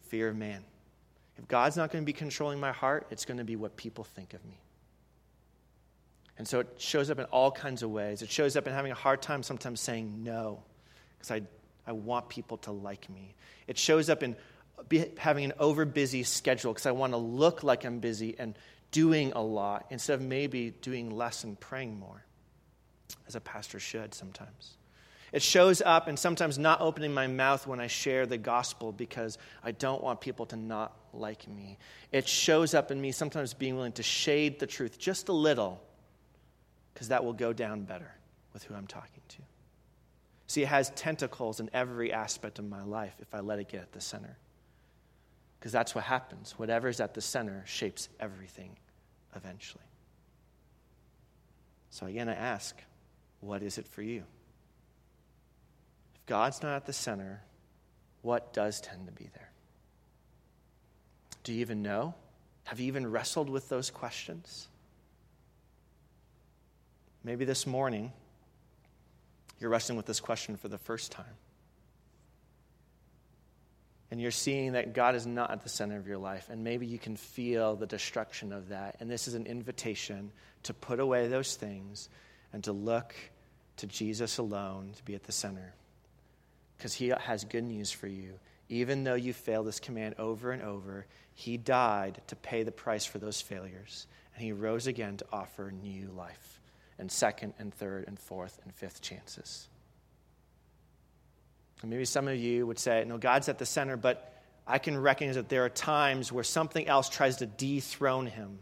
Fear 0.08 0.28
of 0.28 0.36
man. 0.36 0.62
If 1.36 1.48
God's 1.48 1.76
not 1.76 1.90
going 1.90 2.02
to 2.02 2.06
be 2.06 2.12
controlling 2.12 2.60
my 2.60 2.70
heart, 2.72 3.08
it's 3.10 3.24
going 3.24 3.38
to 3.38 3.44
be 3.44 3.56
what 3.56 3.76
people 3.76 4.04
think 4.04 4.32
of 4.32 4.44
me. 4.44 4.60
And 6.38 6.46
so 6.46 6.60
it 6.60 6.68
shows 6.78 7.10
up 7.10 7.18
in 7.18 7.24
all 7.26 7.50
kinds 7.50 7.82
of 7.82 7.90
ways. 7.90 8.22
It 8.22 8.30
shows 8.30 8.56
up 8.56 8.68
in 8.68 8.72
having 8.72 8.92
a 8.92 8.94
hard 8.94 9.22
time 9.22 9.42
sometimes 9.42 9.80
saying 9.80 10.22
no, 10.22 10.62
because 11.18 11.32
I, 11.32 11.42
I 11.84 11.92
want 11.92 12.28
people 12.28 12.58
to 12.58 12.70
like 12.70 13.10
me. 13.10 13.34
It 13.66 13.76
shows 13.76 14.08
up 14.08 14.22
in 14.22 14.36
having 15.16 15.44
an 15.44 15.52
over 15.58 15.84
busy 15.84 16.22
schedule, 16.22 16.72
because 16.72 16.86
I 16.86 16.92
want 16.92 17.12
to 17.12 17.18
look 17.18 17.64
like 17.64 17.84
I'm 17.84 17.98
busy 17.98 18.36
and 18.38 18.56
doing 18.92 19.32
a 19.32 19.42
lot 19.42 19.86
instead 19.90 20.14
of 20.14 20.22
maybe 20.22 20.70
doing 20.80 21.10
less 21.10 21.42
and 21.42 21.58
praying 21.58 21.98
more, 21.98 22.24
as 23.26 23.34
a 23.34 23.40
pastor 23.40 23.80
should 23.80 24.14
sometimes. 24.14 24.76
It 25.32 25.42
shows 25.42 25.82
up 25.82 26.08
in 26.08 26.16
sometimes 26.16 26.58
not 26.58 26.80
opening 26.80 27.12
my 27.12 27.26
mouth 27.26 27.66
when 27.66 27.80
I 27.80 27.86
share 27.86 28.26
the 28.26 28.38
gospel 28.38 28.92
because 28.92 29.36
I 29.62 29.72
don't 29.72 30.02
want 30.02 30.20
people 30.20 30.46
to 30.46 30.56
not 30.56 30.96
like 31.12 31.46
me. 31.48 31.76
It 32.12 32.26
shows 32.26 32.74
up 32.74 32.90
in 32.90 33.00
me 33.00 33.12
sometimes 33.12 33.52
being 33.52 33.76
willing 33.76 33.92
to 33.92 34.02
shade 34.02 34.58
the 34.58 34.66
truth 34.66 34.98
just 34.98 35.28
a 35.28 35.32
little 35.32 35.82
because 36.94 37.08
that 37.08 37.24
will 37.24 37.34
go 37.34 37.52
down 37.52 37.82
better 37.82 38.10
with 38.52 38.64
who 38.64 38.74
I'm 38.74 38.86
talking 38.86 39.22
to. 39.28 39.42
See, 40.46 40.62
it 40.62 40.68
has 40.68 40.90
tentacles 40.90 41.60
in 41.60 41.68
every 41.74 42.10
aspect 42.12 42.58
of 42.58 42.66
my 42.66 42.82
life 42.82 43.14
if 43.20 43.34
I 43.34 43.40
let 43.40 43.58
it 43.58 43.68
get 43.68 43.82
at 43.82 43.92
the 43.92 44.00
center. 44.00 44.38
Because 45.60 45.72
that's 45.72 45.94
what 45.94 46.04
happens. 46.04 46.54
Whatever's 46.56 47.00
at 47.00 47.12
the 47.12 47.20
center 47.20 47.62
shapes 47.66 48.08
everything 48.18 48.70
eventually. 49.36 49.84
So 51.90 52.06
again, 52.06 52.28
I 52.28 52.34
ask, 52.34 52.80
what 53.40 53.62
is 53.62 53.76
it 53.76 53.86
for 53.86 54.02
you? 54.02 54.24
God's 56.28 56.62
not 56.62 56.76
at 56.76 56.86
the 56.86 56.92
center, 56.92 57.42
what 58.22 58.52
does 58.52 58.80
tend 58.80 59.06
to 59.06 59.12
be 59.12 59.28
there? 59.34 59.50
Do 61.42 61.52
you 61.52 61.60
even 61.62 61.82
know? 61.82 62.14
Have 62.64 62.78
you 62.78 62.86
even 62.86 63.10
wrestled 63.10 63.50
with 63.50 63.68
those 63.68 63.90
questions? 63.90 64.68
Maybe 67.24 67.44
this 67.44 67.66
morning, 67.66 68.12
you're 69.58 69.70
wrestling 69.70 69.96
with 69.96 70.06
this 70.06 70.20
question 70.20 70.56
for 70.56 70.68
the 70.68 70.78
first 70.78 71.10
time. 71.10 71.34
and 74.10 74.20
you're 74.20 74.30
seeing 74.30 74.72
that 74.72 74.94
God 74.94 75.14
is 75.14 75.26
not 75.26 75.50
at 75.50 75.62
the 75.62 75.68
center 75.68 75.98
of 75.98 76.06
your 76.06 76.18
life, 76.18 76.48
and 76.50 76.64
maybe 76.64 76.86
you 76.86 76.98
can 76.98 77.16
feel 77.16 77.76
the 77.76 77.86
destruction 77.86 78.52
of 78.52 78.68
that. 78.68 78.96
And 79.00 79.10
this 79.10 79.28
is 79.28 79.34
an 79.34 79.46
invitation 79.46 80.32
to 80.62 80.72
put 80.72 80.98
away 80.98 81.28
those 81.28 81.56
things 81.56 82.08
and 82.52 82.64
to 82.64 82.72
look 82.72 83.14
to 83.76 83.86
Jesus 83.86 84.38
alone 84.38 84.92
to 84.96 85.04
be 85.04 85.14
at 85.14 85.24
the 85.24 85.32
center. 85.32 85.74
Because 86.78 86.94
he 86.94 87.08
has 87.08 87.44
good 87.44 87.64
news 87.64 87.90
for 87.90 88.06
you. 88.06 88.38
Even 88.68 89.04
though 89.04 89.14
you 89.14 89.32
fail 89.32 89.64
this 89.64 89.80
command 89.80 90.14
over 90.18 90.52
and 90.52 90.62
over, 90.62 91.06
he 91.34 91.56
died 91.56 92.20
to 92.28 92.36
pay 92.36 92.62
the 92.62 92.72
price 92.72 93.04
for 93.04 93.18
those 93.18 93.40
failures. 93.40 94.06
And 94.34 94.44
he 94.44 94.52
rose 94.52 94.86
again 94.86 95.16
to 95.16 95.26
offer 95.32 95.72
new 95.72 96.10
life 96.16 96.60
and 96.98 97.10
second 97.10 97.54
and 97.58 97.74
third 97.74 98.04
and 98.06 98.18
fourth 98.18 98.60
and 98.64 98.74
fifth 98.74 99.00
chances. 99.00 99.68
And 101.82 101.90
maybe 101.90 102.04
some 102.04 102.28
of 102.28 102.36
you 102.36 102.66
would 102.66 102.78
say, 102.78 103.04
no, 103.06 103.18
God's 103.18 103.48
at 103.48 103.58
the 103.58 103.66
center, 103.66 103.96
but 103.96 104.32
I 104.66 104.78
can 104.78 104.98
recognize 104.98 105.36
that 105.36 105.48
there 105.48 105.64
are 105.64 105.70
times 105.70 106.30
where 106.30 106.44
something 106.44 106.86
else 106.86 107.08
tries 107.08 107.36
to 107.38 107.46
dethrone 107.46 108.26
him 108.26 108.58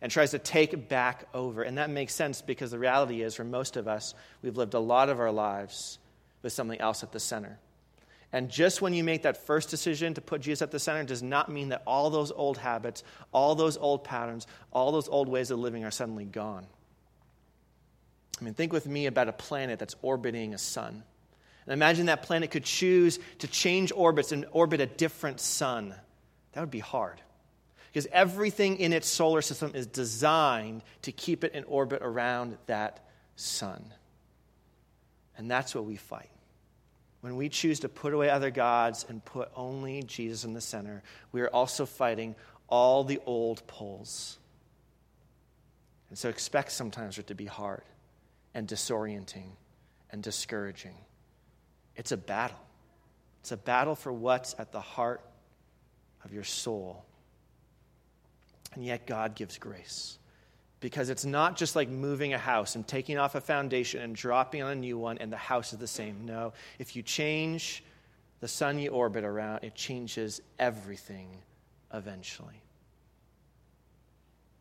and 0.00 0.10
tries 0.10 0.30
to 0.30 0.38
take 0.38 0.88
back 0.88 1.28
over. 1.34 1.62
And 1.62 1.78
that 1.78 1.90
makes 1.90 2.14
sense 2.14 2.42
because 2.42 2.70
the 2.70 2.78
reality 2.78 3.22
is, 3.22 3.34
for 3.34 3.44
most 3.44 3.76
of 3.76 3.88
us, 3.88 4.14
we've 4.42 4.56
lived 4.56 4.74
a 4.74 4.80
lot 4.80 5.08
of 5.08 5.20
our 5.20 5.32
lives 5.32 5.98
with 6.44 6.52
something 6.52 6.80
else 6.80 7.02
at 7.02 7.10
the 7.10 7.18
center. 7.18 7.58
And 8.32 8.50
just 8.50 8.82
when 8.82 8.94
you 8.94 9.04
make 9.04 9.22
that 9.22 9.46
first 9.46 9.70
decision 9.70 10.14
to 10.14 10.20
put 10.20 10.40
Jesus 10.40 10.60
at 10.60 10.70
the 10.70 10.78
center 10.78 11.04
does 11.04 11.22
not 11.22 11.50
mean 11.50 11.68
that 11.68 11.82
all 11.86 12.10
those 12.10 12.32
old 12.32 12.58
habits, 12.58 13.04
all 13.32 13.54
those 13.54 13.76
old 13.76 14.04
patterns, 14.04 14.46
all 14.72 14.92
those 14.92 15.08
old 15.08 15.28
ways 15.28 15.50
of 15.50 15.58
living 15.58 15.84
are 15.84 15.90
suddenly 15.90 16.24
gone. 16.24 16.66
I 18.40 18.44
mean, 18.44 18.54
think 18.54 18.72
with 18.72 18.86
me 18.86 19.06
about 19.06 19.28
a 19.28 19.32
planet 19.32 19.78
that's 19.78 19.94
orbiting 20.02 20.52
a 20.52 20.58
sun. 20.58 21.04
And 21.66 21.72
imagine 21.72 22.06
that 22.06 22.24
planet 22.24 22.50
could 22.50 22.64
choose 22.64 23.20
to 23.38 23.46
change 23.46 23.92
orbits 23.94 24.32
and 24.32 24.44
orbit 24.50 24.80
a 24.80 24.86
different 24.86 25.40
sun. 25.40 25.94
That 26.52 26.60
would 26.60 26.72
be 26.72 26.80
hard. 26.80 27.20
Because 27.92 28.08
everything 28.10 28.78
in 28.78 28.92
its 28.92 29.06
solar 29.06 29.42
system 29.42 29.70
is 29.74 29.86
designed 29.86 30.82
to 31.02 31.12
keep 31.12 31.44
it 31.44 31.54
in 31.54 31.62
orbit 31.64 32.00
around 32.02 32.58
that 32.66 33.06
sun. 33.36 33.92
And 35.38 35.48
that's 35.48 35.72
what 35.72 35.84
we 35.84 35.94
fight. 35.94 36.30
When 37.24 37.36
we 37.36 37.48
choose 37.48 37.80
to 37.80 37.88
put 37.88 38.12
away 38.12 38.28
other 38.28 38.50
gods 38.50 39.06
and 39.08 39.24
put 39.24 39.50
only 39.56 40.02
Jesus 40.02 40.44
in 40.44 40.52
the 40.52 40.60
center, 40.60 41.02
we 41.32 41.40
are 41.40 41.48
also 41.48 41.86
fighting 41.86 42.34
all 42.68 43.02
the 43.02 43.18
old 43.24 43.66
poles. 43.66 44.36
And 46.10 46.18
so 46.18 46.28
expect 46.28 46.70
sometimes 46.70 47.14
for 47.14 47.22
it 47.22 47.28
to 47.28 47.34
be 47.34 47.46
hard 47.46 47.80
and 48.52 48.68
disorienting 48.68 49.46
and 50.10 50.22
discouraging. 50.22 50.96
It's 51.96 52.12
a 52.12 52.18
battle. 52.18 52.60
It's 53.40 53.52
a 53.52 53.56
battle 53.56 53.94
for 53.94 54.12
what's 54.12 54.54
at 54.58 54.70
the 54.70 54.82
heart 54.82 55.22
of 56.26 56.34
your 56.34 56.44
soul. 56.44 57.06
And 58.74 58.84
yet, 58.84 59.06
God 59.06 59.34
gives 59.34 59.56
grace. 59.56 60.18
Because 60.84 61.08
it's 61.08 61.24
not 61.24 61.56
just 61.56 61.76
like 61.76 61.88
moving 61.88 62.34
a 62.34 62.38
house 62.38 62.74
and 62.74 62.86
taking 62.86 63.16
off 63.16 63.34
a 63.34 63.40
foundation 63.40 64.02
and 64.02 64.14
dropping 64.14 64.60
on 64.62 64.72
a 64.72 64.74
new 64.74 64.98
one 64.98 65.16
and 65.16 65.32
the 65.32 65.36
house 65.38 65.72
is 65.72 65.78
the 65.78 65.86
same. 65.86 66.26
No, 66.26 66.52
if 66.78 66.94
you 66.94 67.02
change 67.02 67.82
the 68.40 68.48
sun 68.48 68.78
you 68.78 68.90
orbit 68.90 69.24
around, 69.24 69.64
it 69.64 69.74
changes 69.74 70.42
everything 70.58 71.38
eventually. 71.94 72.60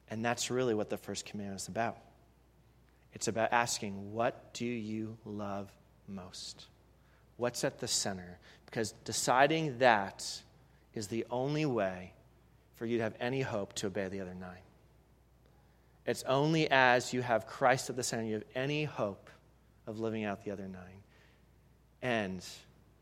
And 0.09 0.23
that's 0.23 0.49
really 0.49 0.73
what 0.73 0.89
the 0.89 0.95
first 0.95 1.25
commandment 1.25 1.59
is 1.59 1.67
about. 1.67 1.97
It's 3.11 3.27
about 3.27 3.51
asking, 3.51 4.13
What 4.13 4.53
do 4.53 4.65
you 4.65 5.17
love 5.25 5.73
most? 6.07 6.67
What's 7.35 7.65
at 7.65 7.81
the 7.81 7.87
center? 7.89 8.39
Because 8.65 8.93
deciding 9.03 9.79
that 9.79 10.25
is 10.93 11.09
the 11.09 11.25
only 11.29 11.65
way 11.65 12.13
for 12.77 12.85
you 12.85 12.99
to 12.99 13.03
have 13.03 13.15
any 13.19 13.41
hope 13.41 13.73
to 13.73 13.87
obey 13.87 14.07
the 14.07 14.21
other 14.21 14.33
nine. 14.33 14.61
It's 16.05 16.23
only 16.23 16.69
as 16.69 17.13
you 17.13 17.21
have 17.21 17.47
Christ 17.47 17.89
at 17.89 17.95
the 17.95 18.03
center 18.03 18.23
you 18.23 18.33
have 18.33 18.43
any 18.55 18.83
hope 18.83 19.29
of 19.87 19.99
living 19.99 20.25
out 20.25 20.43
the 20.43 20.51
other 20.51 20.67
nine. 20.67 21.03
And 22.01 22.45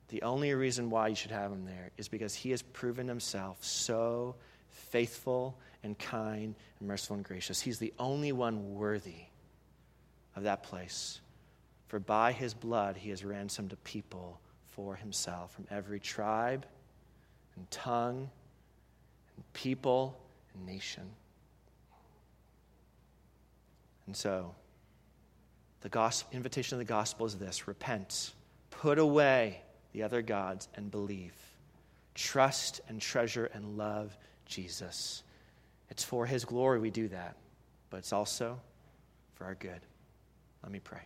the 0.10 0.22
only 0.22 0.54
reason 0.54 0.90
why 0.90 1.08
you 1.08 1.16
should 1.16 1.32
have 1.32 1.52
him 1.52 1.66
there 1.66 1.90
is 1.98 2.08
because 2.08 2.36
he 2.36 2.52
has 2.52 2.62
proven 2.62 3.08
himself 3.08 3.64
so 3.64 4.36
faithful 4.70 5.58
and 5.84 5.98
kind 5.98 6.56
and 6.80 6.88
merciful 6.88 7.16
and 7.16 7.26
gracious. 7.26 7.60
He's 7.60 7.80
the 7.80 7.94
only 7.98 8.32
one 8.32 8.76
worthy 8.76 9.26
of 10.36 10.44
that 10.44 10.64
place. 10.64 11.22
For 11.88 12.00
by 12.00 12.32
his 12.32 12.54
blood 12.54 12.98
he 12.98 13.10
has 13.10 13.26
ransomed 13.26 13.74
a 13.74 13.78
people 13.78 14.40
for 14.68 14.96
himself 14.96 15.54
from 15.54 15.66
every 15.72 16.00
tribe 16.00 16.66
and 17.56 17.70
tongue 17.72 18.30
and 19.36 19.54
people 19.54 20.18
and 20.54 20.66
nation. 20.66 21.04
And 24.08 24.16
so, 24.16 24.56
the 25.82 25.90
gospel, 25.90 26.30
invitation 26.34 26.76
of 26.76 26.80
the 26.80 26.92
gospel 26.92 27.26
is 27.26 27.36
this 27.36 27.68
repent, 27.68 28.34
put 28.70 29.00
away 29.00 29.62
the 29.94 30.04
other 30.04 30.22
gods, 30.22 30.68
and 30.76 30.90
believe. 30.90 31.34
Trust 32.14 32.82
and 32.88 33.02
treasure 33.02 33.46
and 33.54 33.78
love 33.78 34.16
Jesus. 34.46 35.24
It's 35.90 36.04
for 36.04 36.26
his 36.26 36.46
glory 36.46 36.80
we 36.80 36.90
do 36.90 37.08
that, 37.10 37.36
but 37.90 37.98
it's 37.98 38.14
also 38.14 38.60
for 39.36 39.46
our 39.46 39.56
good. 39.56 39.80
Let 40.64 40.72
me 40.72 40.80
pray. 40.80 41.02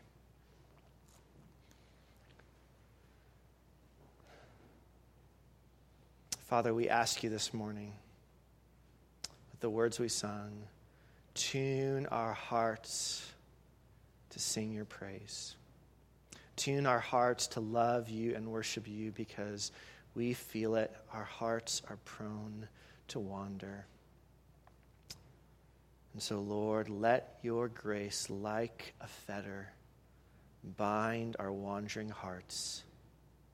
Father, 6.45 6.73
we 6.73 6.89
ask 6.89 7.23
you 7.23 7.29
this 7.29 7.53
morning, 7.53 7.93
with 9.51 9.61
the 9.61 9.69
words 9.69 9.99
we 9.99 10.09
sung, 10.09 10.51
tune 11.35 12.07
our 12.07 12.33
hearts 12.33 13.31
to 14.31 14.39
sing 14.39 14.73
your 14.73 14.85
praise. 14.85 15.55
Tune 16.55 16.85
our 16.85 16.99
hearts 16.99 17.47
to 17.47 17.59
love 17.59 18.09
you 18.09 18.33
and 18.35 18.47
worship 18.47 18.87
you 18.87 19.11
because 19.11 19.71
we 20.15 20.33
feel 20.33 20.75
it. 20.75 20.95
Our 21.13 21.23
hearts 21.23 21.81
are 21.89 21.97
prone 22.05 22.67
to 23.09 23.19
wander. 23.19 23.85
And 26.13 26.21
so, 26.21 26.39
Lord, 26.39 26.89
let 26.89 27.39
your 27.43 27.67
grace, 27.67 28.29
like 28.29 28.93
a 29.01 29.07
fetter, 29.07 29.69
bind 30.77 31.35
our 31.39 31.51
wandering 31.51 32.09
hearts 32.09 32.83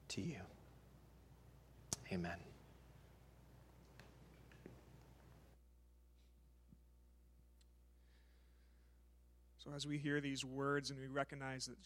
to 0.09 0.21
you. 0.21 0.37
Amen. 2.11 2.50
So, 9.63 9.69
as 9.75 9.85
we 9.85 9.99
hear 9.99 10.19
these 10.21 10.43
words 10.43 10.89
and 10.89 10.99
we 10.99 11.05
recognize 11.05 11.67
that 11.67 11.79